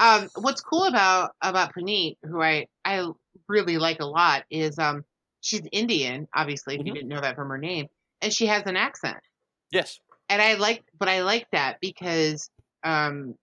[0.00, 3.08] um, what's cool about about Paneet, who I I
[3.48, 5.04] really like a lot, is um
[5.40, 6.88] she's Indian, obviously, if mm-hmm.
[6.88, 7.86] you didn't know that from her name,
[8.20, 9.18] and she has an accent.
[9.70, 10.00] Yes.
[10.28, 12.50] And I like, but I like that because
[12.82, 13.36] um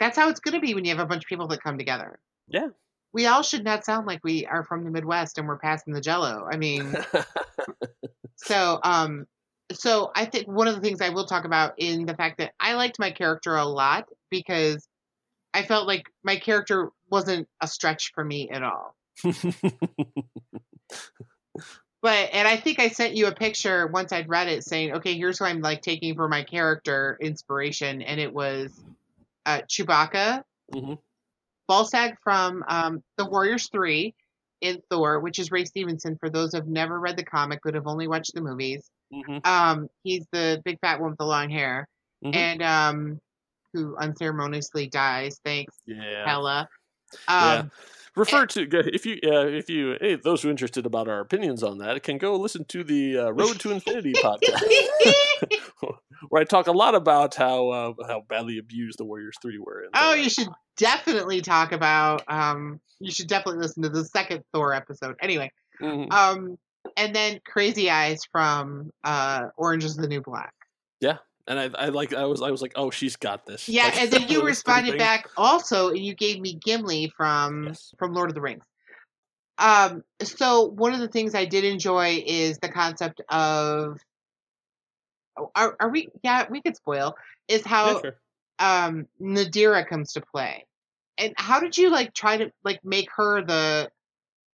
[0.00, 1.78] that's how it's going to be when you have a bunch of people that come
[1.78, 2.18] together.
[2.48, 2.68] Yeah.
[3.12, 6.00] We all should not sound like we are from the Midwest and we're passing the
[6.00, 6.48] jello.
[6.50, 6.96] I mean,
[8.36, 9.26] so, um,
[9.72, 12.52] so I think one of the things I will talk about in the fact that
[12.58, 14.88] I liked my character a lot because
[15.52, 18.96] I felt like my character wasn't a stretch for me at all.
[22.02, 25.14] but and I think I sent you a picture once I'd read it saying, okay,
[25.14, 28.72] here's who I'm like taking for my character inspiration, and it was
[29.46, 30.42] uh, Chewbacca,
[30.74, 30.94] mm-hmm.
[31.70, 34.14] Volstagg from um, The Warriors 3
[34.60, 37.74] in Thor, which is Ray Stevenson, for those who have never read the comic but
[37.74, 38.88] have only watched the movies.
[39.12, 39.44] Mhm.
[39.46, 41.88] Um, he's the big fat one with the long hair,
[42.24, 42.34] Mhm.
[42.34, 43.20] and um,
[43.72, 45.40] who unceremoniously dies.
[45.44, 46.24] Thanks, Yeah.
[46.26, 46.68] Hela.
[47.28, 47.52] Yeah.
[47.60, 47.70] Um,
[48.16, 51.62] Refer to if you uh, if you hey those who are interested about our opinions
[51.62, 54.64] on that can go listen to the uh, Road to Infinity podcast
[56.28, 59.84] where I talk a lot about how uh, how badly abused the Warriors three were.
[59.84, 62.22] in oh, you should definitely talk about.
[62.26, 65.14] Um, you should definitely listen to the second Thor episode.
[65.22, 66.12] Anyway, Mhm.
[66.12, 66.58] um,
[66.96, 70.52] and then Crazy Eyes from uh, Orange Is the New Black.
[71.46, 73.96] And I, I like I was I was like oh she's got this Yeah, Like,
[74.00, 77.94] and then you responded back also, and you gave me Gimli from Yes.
[77.98, 78.64] from Lord of the Rings.
[79.58, 83.98] Um, so one of the things I did enjoy is the concept of.
[85.36, 86.08] oh, Are, are we?
[86.22, 87.14] Yeah, we could spoil.
[87.48, 88.16] Is Yeah, how sure.
[88.58, 90.66] um Nadira comes to play,
[91.18, 93.90] and how did you like try to like make her the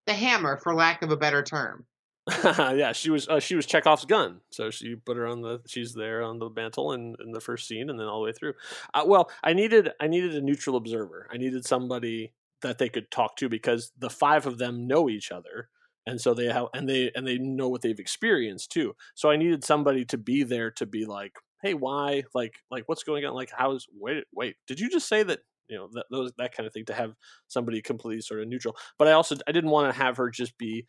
[0.08, 1.86] the hammer, for lack of a better term?
[2.44, 4.42] yeah, she was uh, she was Chekhov's gun.
[4.50, 7.68] So she put her on the she's there on the mantle in, in the first
[7.68, 8.54] scene and then all the way through.
[8.94, 11.28] Uh, well, I needed I needed a neutral observer.
[11.32, 15.32] I needed somebody that they could talk to because the five of them know each
[15.32, 15.70] other
[16.08, 18.96] and so they have and they and they know what they've experienced too.
[19.14, 22.24] So I needed somebody to be there to be like, "Hey, why?
[22.34, 23.34] Like like what's going on?
[23.34, 26.68] Like how's wait wait, did you just say that you know that those that kind
[26.68, 27.14] of thing to have
[27.48, 30.56] somebody completely sort of neutral but i also i didn't want to have her just
[30.60, 30.86] be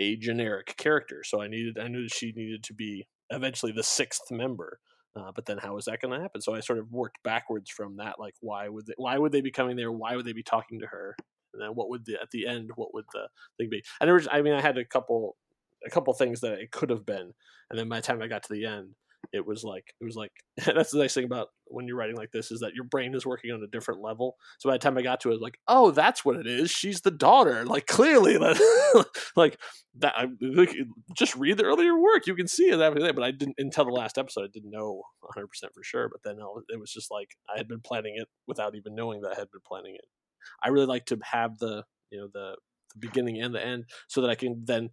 [0.00, 1.22] a generic character.
[1.24, 4.80] So I needed, I knew she needed to be eventually the sixth member.
[5.14, 6.40] Uh, but then how is that going to happen?
[6.40, 8.18] So I sort of worked backwards from that.
[8.18, 9.92] Like, why would they, why would they be coming there?
[9.92, 11.16] Why would they be talking to her?
[11.52, 12.70] And then what would the at the end?
[12.76, 13.82] What would the thing be?
[14.00, 15.36] And there was, I mean, I had a couple,
[15.84, 17.32] a couple things that it could have been.
[17.70, 18.94] And then by the time I got to the end,
[19.32, 20.32] it was like it was like
[20.66, 23.24] that's the nice thing about when you're writing like this is that your brain is
[23.24, 24.36] working on a different level.
[24.58, 26.46] So by the time I got to it, I was like, oh, that's what it
[26.46, 26.70] is.
[26.70, 27.64] She's the daughter.
[27.64, 29.06] Like clearly, that,
[29.36, 29.58] like
[29.98, 30.14] that.
[30.16, 30.70] I, look,
[31.14, 32.26] just read the earlier work.
[32.26, 33.14] You can see it everything.
[33.14, 34.44] But I didn't until the last episode.
[34.44, 36.08] I didn't know 100 percent for sure.
[36.08, 39.32] But then it was just like I had been planning it without even knowing that
[39.36, 40.06] I had been planning it.
[40.64, 42.56] I really like to have the you know the
[42.94, 44.90] the beginning and the end so that I can then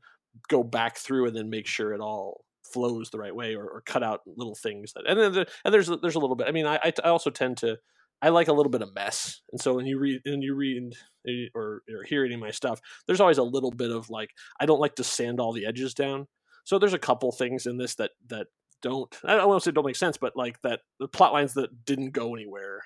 [0.49, 3.83] go back through and then make sure it all flows the right way or, or
[3.85, 6.65] cut out little things that and then and there's there's a little bit i mean
[6.65, 7.77] I, I also tend to
[8.21, 10.93] i like a little bit of mess and so when you read and you read
[11.27, 14.31] eh, or, or hear any of my stuff there's always a little bit of like
[14.59, 16.27] i don't like to sand all the edges down.
[16.63, 18.47] So there's a couple things in this that that
[18.83, 21.53] don't i don't want to say don't make sense but like that the plot lines
[21.55, 22.81] that didn't go anywhere.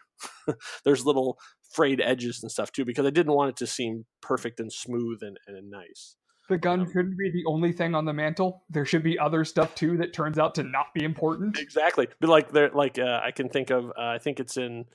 [0.85, 1.37] There's little
[1.73, 5.19] frayed edges and stuff too because i didn't want it to seem perfect and smooth
[5.21, 6.15] and, and nice
[6.51, 8.63] the gun couldn't be the only thing on the mantle.
[8.69, 11.57] There should be other stuff too that turns out to not be important.
[11.57, 13.85] Exactly, but like there, like uh, I can think of.
[13.89, 14.85] Uh, I think it's in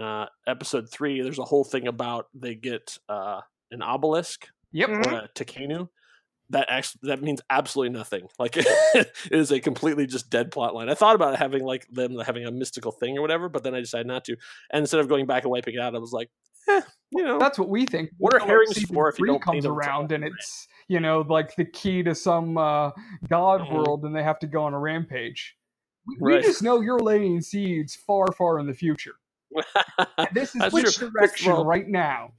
[0.00, 1.20] uh, episode three.
[1.20, 4.88] There's a whole thing about they get uh, an obelisk Yep.
[4.90, 5.88] Or a Takenu.
[6.50, 8.26] That actually that means absolutely nothing.
[8.38, 10.88] Like it is a completely just dead plot line.
[10.88, 13.80] I thought about having like them having a mystical thing or whatever, but then I
[13.80, 14.36] decided not to.
[14.72, 16.28] And instead of going back and wiping it out, I was like,
[16.68, 16.80] eh,
[17.12, 18.10] you know, That's what we think.
[18.18, 21.64] What are herrings for if you don't comes around and it's you know like the
[21.64, 22.90] key to some uh,
[23.28, 23.72] god Mhm.
[23.72, 25.56] world and they have to go on a rampage.
[26.06, 26.36] We, Right.
[26.36, 29.14] we just know you're laying seeds far, far in the future.
[30.32, 31.10] This is which true.
[31.10, 32.32] direction Well, right now.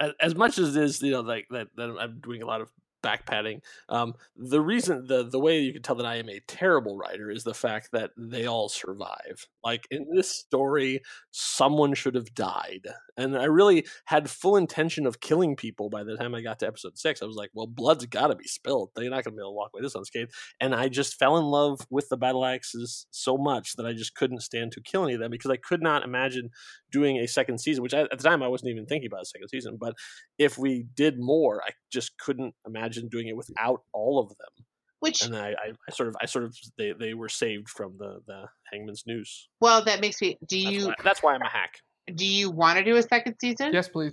[0.00, 2.60] as, as much as it is, you know, like that, that I'm doing a lot
[2.60, 2.70] of
[3.02, 3.60] back padding.
[3.88, 7.30] Um, the reason, the the way you can tell that I am a terrible writer
[7.30, 9.48] is the fact that they all survive.
[9.64, 11.00] Like in this story,
[11.32, 16.16] someone should have died, and I really had full intention of killing people by the
[16.16, 17.22] time I got to episode six.
[17.22, 18.90] I was like, well, blood's got to be spilled.
[18.94, 20.32] They're not going to be able to walk away this unscathed.
[20.60, 24.14] And I just fell in love with the battle axes so much that I just
[24.14, 26.50] couldn't stand to kill any of them because I could not imagine
[26.90, 29.26] doing a second season, which I, at the time I wasn't even thinking about a
[29.26, 29.76] second season.
[29.78, 29.94] But
[30.38, 34.66] if we did more, I just couldn't imagine doing it without all of them.
[35.00, 37.96] Which, And I, I, I sort of, I sort of, they, they were saved from
[37.98, 40.38] the the Hangman's noose well, that makes me.
[40.46, 41.80] Do That's, you why, that's why I'm a hack.
[42.14, 43.72] Do you want to do a second season?
[43.72, 44.12] Yes, please.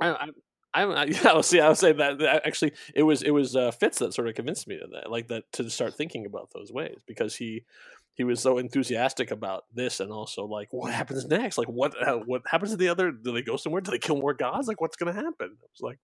[0.00, 0.26] I, I,
[0.74, 1.60] I'm, I, yeah, I'll see.
[1.60, 4.34] I would say that, that actually it was it was uh, Fitz that sort of
[4.34, 7.64] convinced me to that, like that to start thinking about those ways because he
[8.14, 12.18] he was so enthusiastic about this and also like what happens next, like what uh,
[12.26, 13.10] what happens to the other?
[13.10, 13.80] Do they go somewhere?
[13.80, 14.68] Do they kill more gods?
[14.68, 15.56] Like what's going to happen?
[15.60, 15.98] I was like,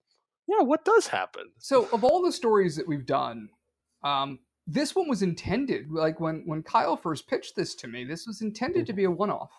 [0.49, 1.51] yeah, what does happen?
[1.59, 3.49] So, of all the stories that we've done,
[4.05, 5.91] um, this one was intended.
[5.91, 9.11] Like when when Kyle first pitched this to me, this was intended to be a
[9.11, 9.51] one-off.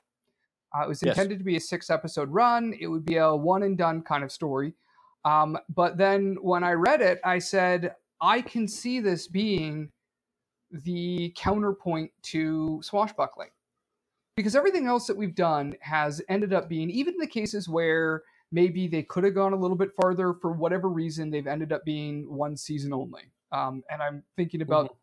[0.75, 1.15] Uh, it was Yes.
[1.15, 2.73] intended to be a six-episode run.
[2.79, 4.73] It would be a one and done kind of story.
[5.25, 9.91] Um, but then when I read it, I said, I can see this being
[10.71, 13.49] the counterpoint to swashbuckling.
[14.35, 18.87] Because everything else that we've done has ended up being, even the cases where maybe
[18.87, 22.27] they could have gone a little bit farther for whatever reason, they've ended up being
[22.33, 23.31] one season only.
[23.51, 24.97] Um, and I'm thinking about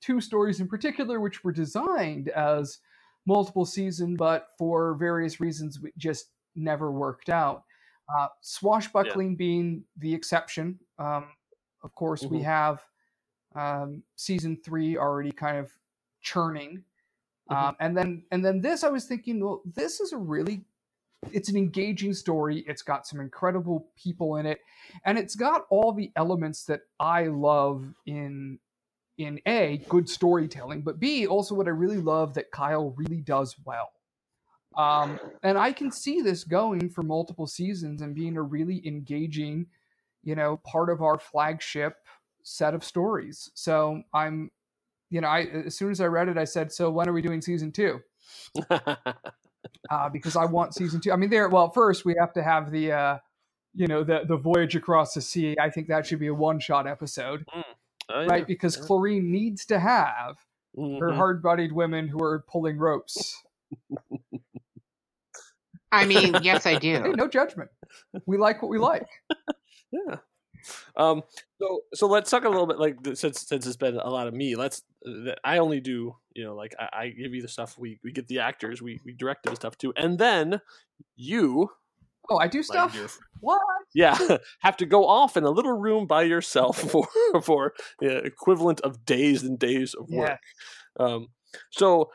[0.00, 2.78] two stories in particular which were designed as
[3.26, 7.64] multiple season, but for various reasons it just never worked out.
[8.14, 9.36] Uh, swashbuckling yeah.
[9.36, 10.78] being the exception.
[10.98, 11.26] Um,
[11.82, 12.36] of course, mm-hmm.
[12.36, 12.80] we have
[13.54, 15.72] um, season three already kind of
[16.22, 16.84] churning,
[17.50, 17.66] mm-hmm.
[17.66, 20.64] um, and then and then this I was thinking, well, this is a really
[21.32, 22.64] it's an engaging story.
[22.68, 24.60] It's got some incredible people in it,
[25.04, 28.60] and it's got all the elements that I love in
[29.18, 33.56] in a good storytelling, but b also what I really love that Kyle really does
[33.64, 33.90] well.
[34.76, 39.66] Um, and I can see this going for multiple seasons and being a really engaging,
[40.22, 41.96] you know, part of our flagship
[42.42, 43.50] set of stories.
[43.54, 44.50] So I'm,
[45.08, 47.22] you know, I as soon as I read it, I said, "So when are we
[47.22, 48.00] doing season two?
[49.90, 51.12] uh, because I want season two.
[51.12, 51.48] I mean, there.
[51.48, 53.18] Well, first we have to have the, uh,
[53.74, 55.56] you know, the the voyage across the sea.
[55.60, 57.62] I think that should be a one shot episode, mm.
[58.10, 58.26] Oh, yeah.
[58.26, 58.46] right?
[58.46, 58.84] Because yeah.
[58.84, 60.36] Chlorine needs to have
[60.76, 60.98] mm-hmm.
[60.98, 63.42] her hard bodied women who are pulling ropes.
[65.92, 67.02] I mean, yes, I do.
[67.02, 67.70] Hey, no judgment.
[68.26, 69.08] We like what we like.
[69.90, 70.16] yeah.
[70.96, 71.22] Um.
[71.60, 74.34] So so let's talk a little bit like since since it's been a lot of
[74.34, 74.56] me.
[74.56, 74.82] Let's.
[75.06, 77.78] Uh, I only do you know like I, I give you the stuff.
[77.78, 78.82] We we get the actors.
[78.82, 80.60] We we direct the stuff too, and then
[81.14, 81.70] you.
[82.30, 82.98] Oh, I do stuff.
[82.98, 83.10] Like
[83.40, 83.60] what?
[83.94, 84.16] Yeah,
[84.60, 87.08] have to go off in a little room by yourself for
[87.42, 90.38] for uh, equivalent of days and days of work.
[90.98, 91.04] Yeah.
[91.04, 91.28] Um.
[91.70, 92.10] So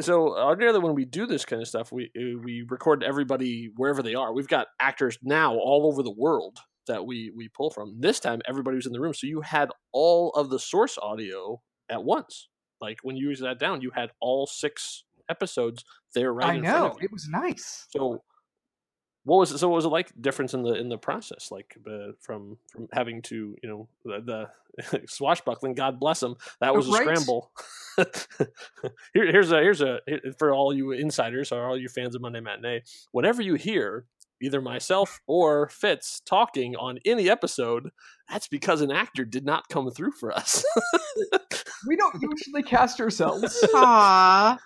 [0.00, 4.02] so ordinarily when we do this kind of stuff, we uh, we record everybody wherever
[4.02, 4.32] they are.
[4.32, 7.96] We've got actors now all over the world that we we pull from.
[8.00, 11.60] This time, everybody was in the room, so you had all of the source audio
[11.90, 12.48] at once.
[12.80, 16.50] Like when you use that down, you had all six episodes there right.
[16.50, 17.86] I know it was nice.
[17.90, 18.22] So
[19.24, 21.50] what was it, so what was it like difference in the in the process?
[21.50, 24.48] Like uh, from from having to you know the,
[24.82, 27.02] the swashbuckling god bless him that was right.
[27.02, 27.50] a scramble.
[29.12, 30.00] Here, here's a here's a
[30.38, 34.06] for all you insiders or all you fans of monday matinee whenever you hear
[34.40, 37.90] either myself or fitz talking on any episode
[38.30, 40.64] that's because an actor did not come through for us.
[41.88, 43.66] We don't usually cast ourselves.
[43.74, 44.58] Aww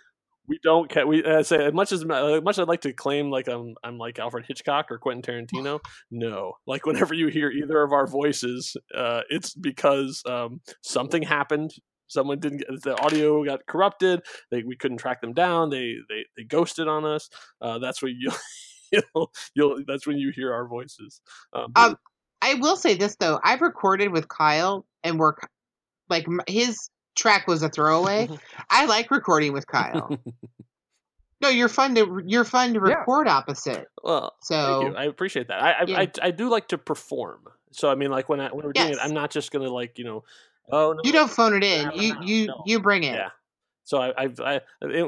[0.46, 3.30] we don't ca- we uh, say as much as uh, much I'd like to claim
[3.30, 5.80] like I'm I'm like Alfred Hitchcock or Quentin Tarantino.
[6.11, 11.72] no, like whenever you hear either of our voices, uh, it's because um, something happened.
[12.07, 14.22] Someone didn't get the audio got corrupted.
[14.50, 15.70] They we couldn't track them down.
[15.70, 17.28] They they, they ghosted on us.
[17.61, 18.30] Uh, that's what you
[18.92, 21.20] you'll, you'll that's when you hear our voices.
[21.54, 21.96] Um, um,
[22.42, 25.33] I will say this though, I've recorded with Kyle and we're
[26.11, 28.29] like his track was a throwaway.
[28.70, 30.18] I like recording with Kyle.
[31.40, 33.37] no, you're fun to you're fun to record yeah.
[33.37, 33.87] opposite.
[34.03, 35.62] Well, so I appreciate that.
[35.62, 36.00] I I, yeah.
[36.00, 37.40] I I, do like to perform.
[37.72, 38.87] So I mean, like when I when we're yes.
[38.87, 40.24] doing it, I'm not just gonna like you know,
[40.70, 41.90] oh no, you don't phone it in.
[41.94, 42.62] You you no.
[42.66, 43.14] you bring it.
[43.14, 43.31] Yeah.
[43.87, 44.61] So I, I've I,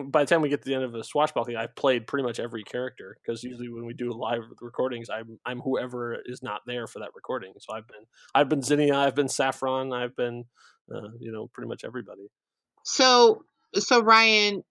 [0.04, 2.38] by the time we get to the end of the swashbuckling, I've played pretty much
[2.38, 6.86] every character because usually when we do live recordings, I'm I'm whoever is not there
[6.86, 7.54] for that recording.
[7.58, 10.44] So I've been I've been Zinnia, I've been Saffron, I've been
[10.94, 12.28] uh, you know, pretty much everybody.
[12.84, 13.44] So,
[13.74, 14.62] so Ryan,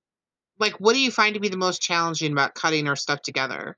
[0.60, 3.78] like, what do you find to be the most challenging about cutting our stuff together?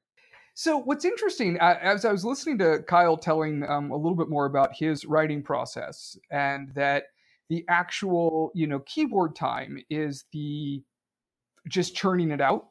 [0.53, 4.29] So, what's interesting, uh, as I was listening to Kyle telling um, a little bit
[4.29, 7.03] more about his writing process, and that
[7.49, 10.81] the actual, you know, keyboard time is the
[11.67, 12.69] just churning it out.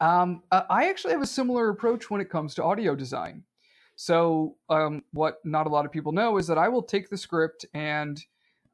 [0.00, 3.44] Um, uh, I actually have a similar approach when it comes to audio design.
[3.94, 7.16] So, um, what not a lot of people know is that I will take the
[7.16, 8.20] script and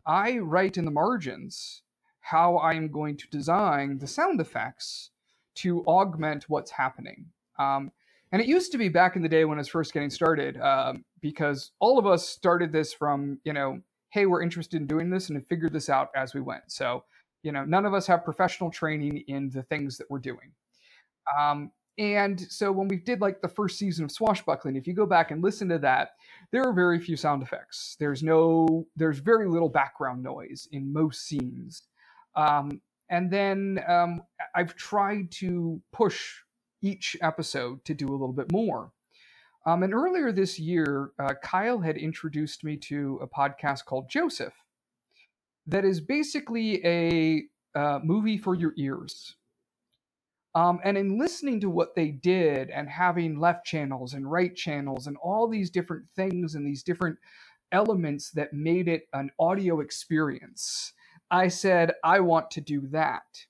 [0.07, 1.83] I write in the margins
[2.21, 5.11] how I'm going to design the sound effects
[5.57, 7.27] to augment what's happening.
[7.59, 7.92] Um,
[8.33, 10.61] and it used to be back in the day when I was first getting started,
[10.61, 15.11] um, because all of us started this from, you know, hey, we're interested in doing
[15.11, 16.64] this and figured this out as we went.
[16.69, 17.05] So,
[17.42, 20.53] you know, none of us have professional training in the things that we're doing.
[21.38, 25.06] Um, and so when we did like the first season of Swashbuckling, if you go
[25.06, 26.11] back and listen to that,
[26.52, 27.96] there are very few sound effects.
[27.98, 31.82] There's no, there's very little background noise in most scenes.
[32.35, 34.22] Um, and then um,
[34.54, 36.35] I've tried to push
[36.82, 38.92] each episode to do a little bit more.
[39.64, 44.55] Um, and earlier this year, uh, Kyle had introduced me to a podcast called Joseph
[45.66, 47.42] that is basically a
[47.74, 49.34] uh, movie for your ears.
[50.57, 55.07] Um, and in listening to what they did and having left channels and right channels
[55.07, 57.18] and all these different things and these different
[57.72, 60.94] elements that made it an audio experience,
[61.30, 63.44] I said, I want to do that.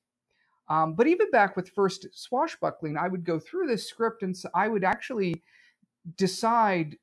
[0.68, 4.66] Um, but even back with first swashbuckling, I would go through this script and I
[4.66, 5.44] would actually
[6.16, 6.96] decide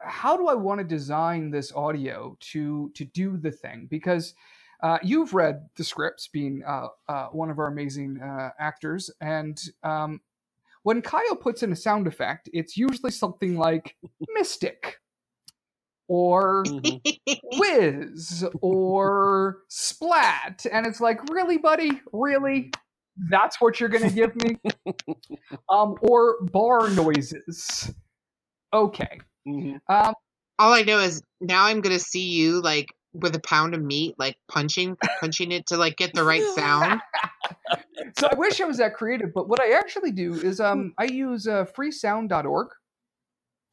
[0.00, 4.34] how do I want to design this audio to to do the thing because
[4.84, 9.58] Uh, you've read the scripts, being uh, uh, one of our amazing uh, actors, and
[9.82, 10.20] um,
[10.82, 13.96] when Kyle puts in a sound effect, it's usually something like
[14.34, 15.00] "mystic"
[16.06, 17.00] or Mhm.
[17.56, 22.02] "whiz" or "splat," and it's like, "Really, buddy?
[22.12, 22.70] Really?
[23.30, 24.58] That's what you're going to give me?"
[25.70, 27.90] um, or bar noises.
[28.70, 29.18] Okay.
[29.48, 29.80] Mhm.
[29.88, 30.12] Um,
[30.58, 34.14] All I know is now I'm gonna see you like with a pound of meat,
[34.18, 37.00] like punching punching it to like get the right sound.
[38.18, 41.04] so I wish I was that creative, but what I actually do is um, I
[41.04, 42.68] use uh, freesound.org,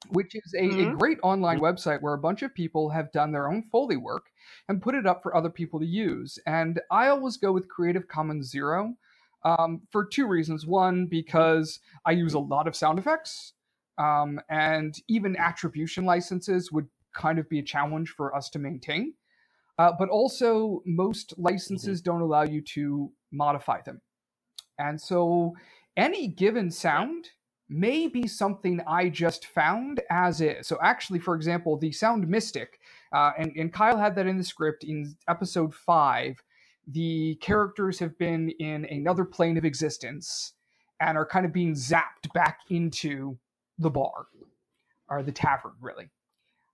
[0.09, 0.97] which is a, a Mhm.
[0.99, 4.27] great online website where a bunch of people have done their own Foley work
[4.69, 6.37] and put it up for other people to use.
[6.45, 8.95] And I always go with Creative Commons Zero
[9.43, 10.65] um, for two reasons.
[10.67, 13.53] One, because I use a lot of sound effects,
[13.97, 19.13] um, and even attribution licenses would kind of be a challenge for us to maintain.
[19.81, 23.99] Uh, but also, most licenses don't allow you to modify them.
[24.77, 25.55] And so,
[25.97, 27.29] any given sound
[27.67, 30.67] may be something I just found as is.
[30.67, 32.79] So, actually, for example, the sound Mystic,
[33.11, 36.35] uh, and, and Kyle had that in the script in episode five.
[36.85, 40.53] The characters have been in another plane of existence
[40.99, 43.35] and are kind of being zapped back into
[43.79, 44.27] the bar
[45.09, 46.11] or the tavern, really.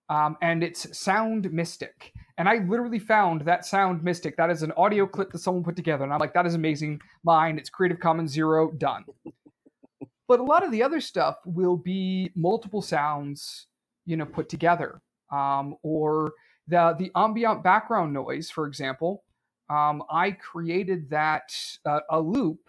[0.09, 2.11] Um, and it's Sound Mystic.
[2.37, 4.37] And I literally found that Sound Mystic.
[4.37, 6.03] That is an audio clip that someone put together.
[6.03, 7.01] And I'm like, that is amazing.
[7.23, 9.05] Mine, it's Creative Commons Zero, done.
[10.27, 13.67] but a lot of the other stuff will be multiple sounds,
[14.05, 15.01] you know, put together.
[15.31, 16.33] Um, or
[16.67, 19.23] the the ambient background noise, for example.
[19.69, 21.53] Um, I created that
[21.85, 22.59] uh, a loop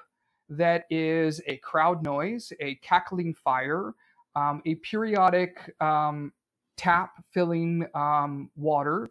[0.49, 3.95] that is a crowd noise, a cackling fire,
[4.35, 6.33] um, a periodic um,
[6.77, 9.09] tap filling um, water.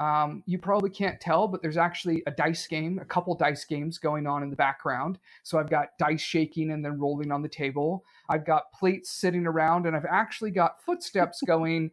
[0.00, 3.98] Um, you probably can't tell, but there's actually a dice game, a couple dice games
[3.98, 5.18] going on in the background.
[5.42, 8.02] So I've got dice shaking and then rolling on the table.
[8.30, 11.90] I've got plates sitting around, and I've actually got footsteps going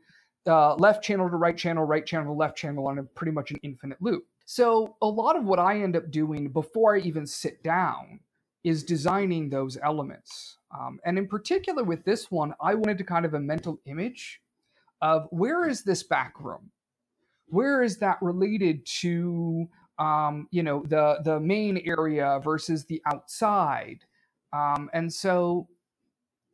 [0.48, 3.52] uh, left channel to right channel, right channel to left channel on a pretty much
[3.52, 4.26] an infinite loop.
[4.46, 8.22] So a lot of what I end up doing before I even sit down
[8.64, 10.58] is designing those elements.
[10.78, 14.42] Um, and in particular with this one, I wanted to kind of a mental image
[15.02, 16.72] of where is this back room?
[17.48, 19.68] Where is that related to
[20.00, 24.06] um, you know the the main area versus the outside?
[24.54, 25.68] Um, and so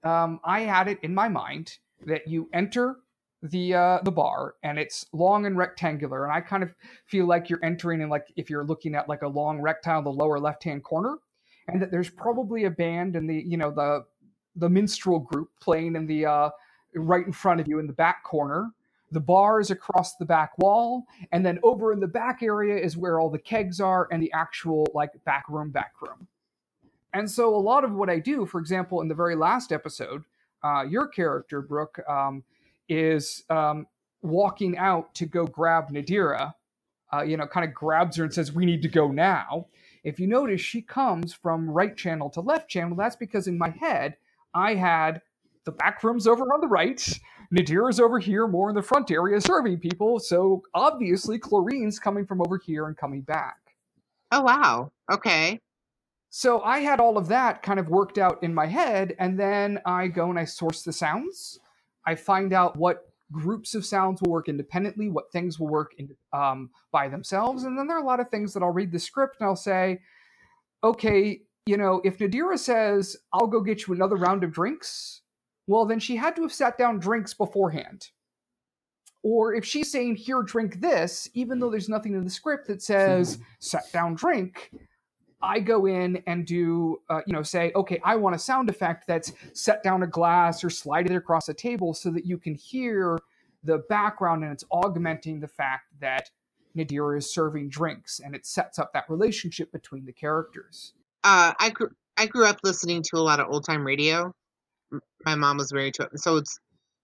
[0.03, 2.97] um, I had it in my mind that you enter
[3.41, 6.73] the uh, the bar and it's long and rectangular, and I kind of
[7.05, 10.17] feel like you're entering in like if you're looking at like a long rectangle, the
[10.17, 11.17] lower left hand corner,
[11.67, 14.05] and that there's probably a band and the you know the
[14.55, 16.49] the minstrel group playing in the uh,
[16.95, 18.71] right in front of you in the back corner.
[19.13, 22.97] The bar is across the back wall, and then over in the back area is
[22.97, 26.27] where all the kegs are and the actual like back room, back room.
[27.13, 30.23] And so a lot of what I do, for example, in the very last episode,
[30.63, 32.43] uh, your character Brooke um,
[32.89, 33.85] is um,
[34.23, 36.53] walking out to go grab Nadira.
[37.13, 39.67] Uh, you know, kind of grabs her and says, "We need to go now."
[40.03, 42.97] If you notice, she comes from right channel to left channel.
[42.97, 44.17] That's because in my head,
[44.53, 45.21] I had
[45.65, 47.19] the back rooms over on the right.
[47.53, 50.19] Nadira's over here, more in the front area, serving people.
[50.19, 53.57] So obviously, Chlorine's coming from over here and coming back.
[54.31, 54.91] Oh wow.
[55.11, 55.59] Okay.
[56.31, 59.79] So I had all of that kind of worked out in my head, and then
[59.85, 61.59] I go and I source the sounds.
[62.07, 66.09] I find out what groups of sounds will work independently, what things will work in,
[66.33, 68.99] um, by themselves, and then there are a lot of things that I'll read the
[68.99, 70.01] script and I'll say,
[70.83, 75.21] okay, you know, if Nadira says, I'll go get you another round of drinks,
[75.67, 78.09] well, then she had to have sat down drinks beforehand.
[79.23, 82.81] Or if she's saying, here, drink this, even though there's nothing in the script that
[82.81, 84.71] says, sat down drink,
[85.41, 89.07] I go in and do, uh, you know, say, okay, I want a sound effect
[89.07, 92.55] that's set down a glass or slide it across a table so that you can
[92.55, 93.17] hear
[93.63, 96.29] the background and it's augmenting the fact that
[96.75, 100.93] Nadira is serving drinks and it sets up that relationship between the characters.
[101.23, 104.33] Uh, I grew I grew up listening to a lot of old time radio.
[104.93, 106.59] M- My mom was married to it, so it's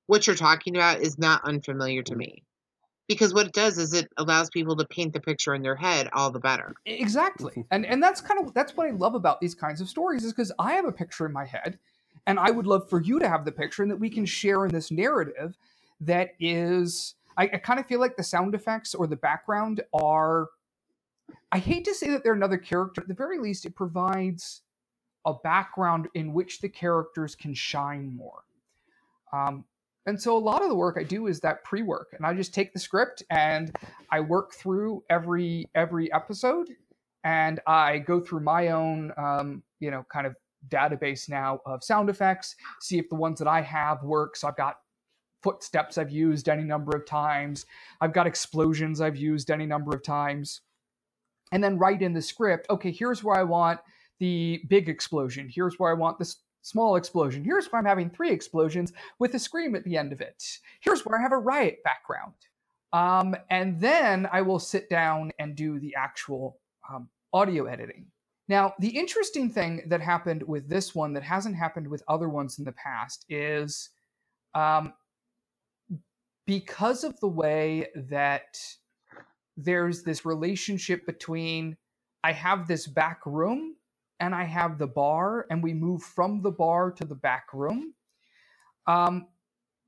[0.08, 2.44] what you're talking about is not unfamiliar to me.
[3.08, 6.10] Because what it does is it allows people to paint the picture in their head
[6.14, 6.76] all the better.
[6.86, 7.52] Exactly.
[7.52, 7.62] Mm-hmm.
[7.72, 10.32] And and that's kind of that's what I love about these kinds of stories is
[10.32, 11.80] because I have a picture in my head
[12.28, 14.66] and I would love for you to have the picture and that we can share
[14.66, 15.58] in this narrative
[16.02, 20.50] that is I, I kind of feel like the sound effects or the background are
[21.52, 24.62] I hate to say that they're another character, at the very least it provides
[25.26, 28.44] a background in which the characters can shine more.
[29.34, 29.66] Um,
[30.06, 32.54] And so a lot of the work I do is that pre-work, and I just
[32.54, 33.76] take the script and
[34.10, 36.68] I work through every every episode,
[37.24, 40.36] and I go through my own, um, you know, kind of
[40.70, 44.36] database now of sound effects, see if the ones that I have work.
[44.36, 44.78] So I've got
[45.44, 47.66] footsteps I've used any number of times,
[48.02, 50.62] I've got explosions I've used any number of times,
[51.52, 52.68] and then write in the script.
[52.70, 53.80] Okay, here's where I want
[54.20, 55.50] the big explosion.
[55.54, 57.44] Here's where I want this small explosion.
[57.44, 60.44] Here's where I'm having three explosions with a scream at the end of it.
[60.82, 62.34] Here's where I have a riot background.
[62.92, 66.60] Um, and then I will sit down and do the actual
[66.92, 68.08] um, audio editing.
[68.48, 72.58] Now, the interesting thing that happened with this one that hasn't happened with other ones
[72.58, 73.92] in the past is
[74.56, 74.94] um,
[76.48, 78.58] because of the way that
[79.56, 81.78] there's this relationship between
[82.24, 83.76] I have this back room
[84.20, 87.94] and I have the bar, and we move from the bar to the back room.
[88.88, 89.28] Um,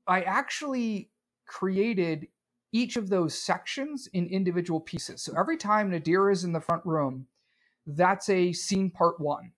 [0.06, 1.10] I actually
[1.46, 2.28] created
[2.72, 5.22] each of those sections in individual pieces.
[5.22, 7.26] So every time Nadira is in the front room,
[7.86, 9.52] that's a scene part one.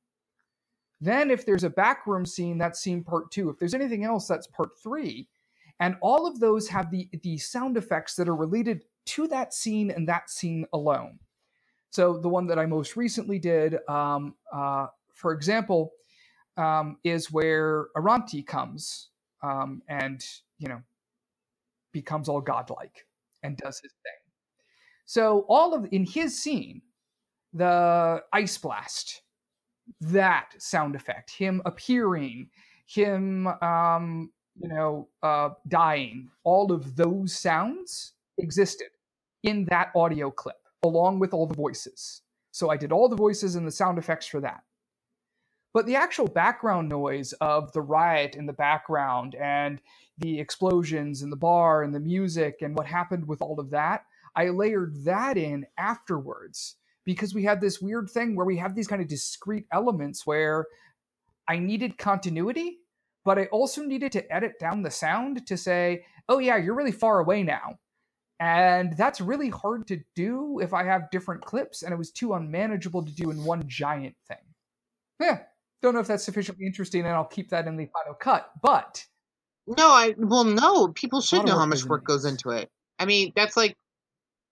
[1.01, 3.51] Then, if there's a back room scene, that's scene part two.
[3.51, 5.29] If there's anything else, that's part three.
[5.81, 9.91] And all of those have the, the sound effects that are related to that scene
[9.91, 11.18] and that scene alone.
[11.95, 15.93] So the one that I most recently did, um, uh, for example,
[16.57, 19.11] um, is where Aranti comes
[19.45, 20.21] um, and
[20.59, 20.83] you know
[21.93, 23.07] becomes all godlike
[23.45, 24.21] and does his thing.
[25.07, 26.83] So all of in his scene,
[27.53, 29.23] the ice blast,
[30.01, 32.51] that sound effect, him appearing,
[32.87, 38.89] him um, you know uh, dying, all of those sounds existed
[39.45, 42.22] in that audio clip along with all the voices.
[42.53, 44.62] So I did all the voices and the sound effects for that.
[45.72, 49.80] But the actual background noise of the riot in the background and
[50.18, 54.05] the explosions in the bar and the music and what happened with all of that,
[54.37, 58.87] I layered that in afterwards because we had this weird thing where we have these
[58.87, 60.66] kind of discrete elements where
[61.49, 62.78] I needed continuity,
[63.24, 66.93] but I also needed to edit down the sound to say, oh, yeah, you're really
[66.93, 67.78] far away now.
[68.41, 72.35] And that's really hard to do if I have different clips, and it was too
[72.35, 74.39] unmanageable to do in one giant thing.
[75.20, 75.41] Yeah,
[75.82, 78.51] don't know if that's sufficiently interesting, and I'll keep that in the final cut.
[78.61, 79.05] But
[79.66, 82.70] no, I well, no, people should know how much work goes into it.
[82.99, 83.76] I mean, that's like,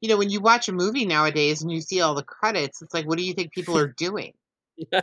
[0.00, 2.94] you know, when you watch a movie nowadays and you see all the credits, it's
[2.94, 4.32] like, what do you think people are doing?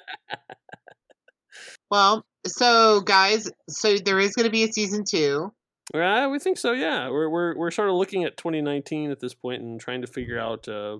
[1.91, 5.53] well, so guys, so there is going to be a season two.
[5.93, 6.73] Yeah, we think so.
[6.73, 10.07] Yeah, we're we're we're sort of looking at 2019 at this point and trying to
[10.07, 10.97] figure out uh,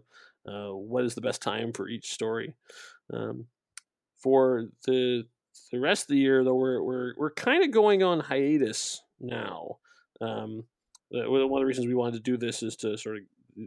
[0.48, 2.56] uh, what is the best time for each story.
[3.14, 3.46] Um,
[4.18, 5.26] for the
[5.72, 9.78] the rest of the year, though, we're we're we're kind of going on hiatus now.
[10.22, 10.64] Um,
[11.12, 13.24] one of the reasons we wanted to do this is to sort of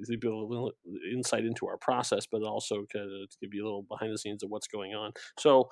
[0.08, 0.72] give you a little
[1.12, 4.18] insight into our process, but also kind of to give you a little behind the
[4.18, 5.12] scenes of what's going on.
[5.38, 5.70] So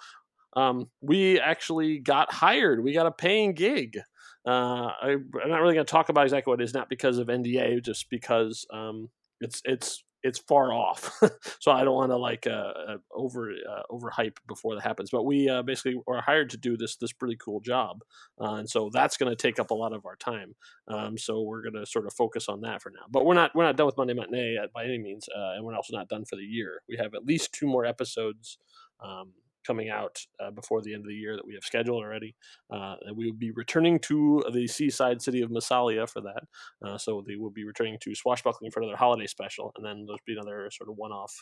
[0.55, 2.83] um, we actually got hired.
[2.83, 3.99] We got a paying gig.
[4.47, 7.19] Uh, I, am not really going to talk about exactly what it is, not because
[7.19, 11.19] of NDA, just because um, it's it's it's far off.
[11.61, 15.11] so I don't want to like uh, uh, over uh, overhype before that happens.
[15.11, 18.03] But we uh, basically are hired to do this this pretty cool job,
[18.41, 20.55] uh, and so that's going to take up a lot of our time.
[20.89, 23.07] Um, so we're going to sort of focus on that for now.
[23.11, 25.75] But we're not we're not done with Monday Matinee by any means, uh, and we're
[25.75, 26.83] also not done for the year.
[26.89, 28.59] We have at least two more episodes.
[29.03, 29.33] Um,
[29.67, 32.35] coming out uh, before the end of the year that we have scheduled already.
[32.73, 36.43] Uh, and we will be returning to the seaside city of Massalia for that.
[36.87, 40.21] Uh, so they will be returning to Swashbuckling for another holiday special, and then there'll
[40.27, 41.35] be another sort of one-off.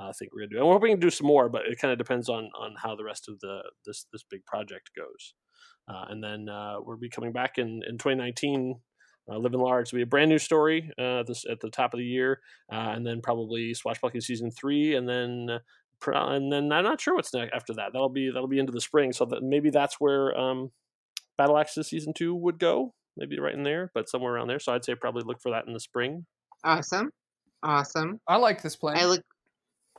[0.00, 1.78] Uh, I think we're gonna do, and we're hoping to do some more, but it
[1.78, 5.34] kind of depends on on how the rest of the this this big project goes.
[5.86, 8.80] Uh, and then uh, we'll be coming back in in 2019
[9.30, 11.98] uh, Living Large will be a brand new story uh, this at the top of
[11.98, 12.40] the year,
[12.72, 15.60] uh, and then probably Swashbuckling season three, and then
[16.06, 17.92] and then I'm not sure what's next after that.
[17.92, 20.70] That'll be that'll be into the spring, so that maybe that's where um,
[21.38, 24.58] Battle Axes season two would go, maybe right in there, but somewhere around there.
[24.58, 26.26] So I'd say probably look for that in the spring.
[26.64, 27.10] Awesome,
[27.62, 28.20] awesome.
[28.26, 28.96] I like this plan.
[28.96, 29.22] I like,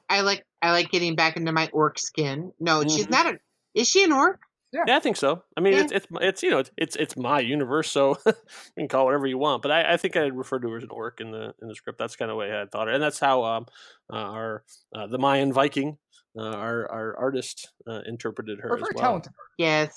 [0.10, 2.52] I like, I like getting back into my orc skin.
[2.60, 2.90] No, mm-hmm.
[2.90, 3.38] she's not a.
[3.74, 4.40] Is she an orc?
[4.74, 4.84] Yeah.
[4.88, 5.44] yeah, I think so.
[5.56, 5.82] I mean, yeah.
[5.82, 8.34] it's, it's it's you know it's it's my universe, so you
[8.76, 9.62] can call it whatever you want.
[9.62, 11.76] But I, I think I referred to her as an orc in the in the
[11.76, 12.00] script.
[12.00, 13.68] That's kind of the way I thought it, and that's how um
[14.12, 14.64] uh, our
[14.96, 15.98] uh, the Mayan Viking,
[16.38, 18.76] uh, our our artist uh, interpreted her.
[18.76, 19.04] as well.
[19.04, 19.34] talented.
[19.60, 19.96] Yes.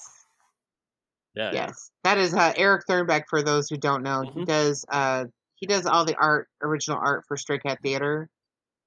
[1.35, 1.53] Yeah.
[1.53, 2.11] Yes, yeah.
[2.11, 3.25] that is uh, Eric Thornbeck.
[3.29, 4.41] For those who don't know, mm-hmm.
[4.41, 5.25] he does uh
[5.55, 8.29] he does all the art, original art for Stray Cat Theater.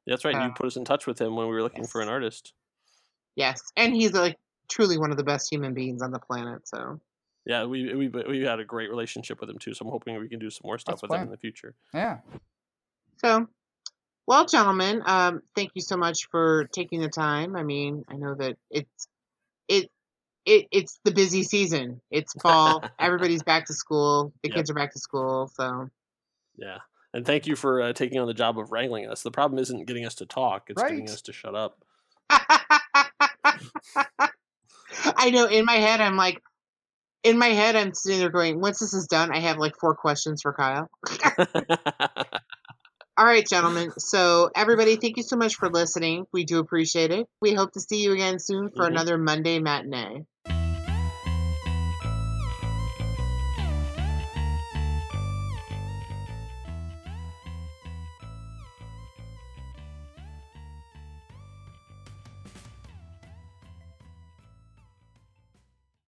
[0.05, 0.43] That's right.
[0.43, 1.91] you put us in touch with him when we were looking yes.
[1.91, 2.53] for an artist.
[3.35, 4.37] Yes, and he's like
[4.69, 6.67] truly one of the best human beings on the planet.
[6.67, 6.99] So
[7.45, 10.29] Yeah, we we we had a great relationship with him too, so I'm hoping we
[10.29, 11.75] can do some more stuff That's with him in the future.
[11.93, 12.19] Yeah.
[13.17, 13.47] So,
[14.27, 17.55] well, gentlemen, um, thank you so much for taking the time.
[17.55, 19.07] I mean, I know that it's
[19.67, 19.89] it.
[20.45, 22.01] It, it's the busy season.
[22.09, 22.83] It's fall.
[22.99, 24.33] Everybody's back to school.
[24.41, 24.55] The Yep.
[24.55, 25.51] kids are back to school.
[25.53, 25.89] So,
[26.57, 26.77] Yeah,
[27.13, 29.21] and thank you for uh, taking on the job of wrangling us.
[29.21, 31.83] The problem isn't getting us to talk; it's getting us to shut up.
[35.19, 36.41] I know in my head, I'm like,
[37.23, 39.95] in my head, I'm sitting there going, once this is done, I have like four
[39.95, 40.89] questions for Kyle.
[43.17, 43.91] All right, gentlemen.
[43.97, 46.23] So, everybody, thank you so much for listening.
[46.31, 47.27] We do appreciate it.
[47.41, 48.91] We hope to see you again soon for Mhm.
[48.91, 50.23] another Monday matinee.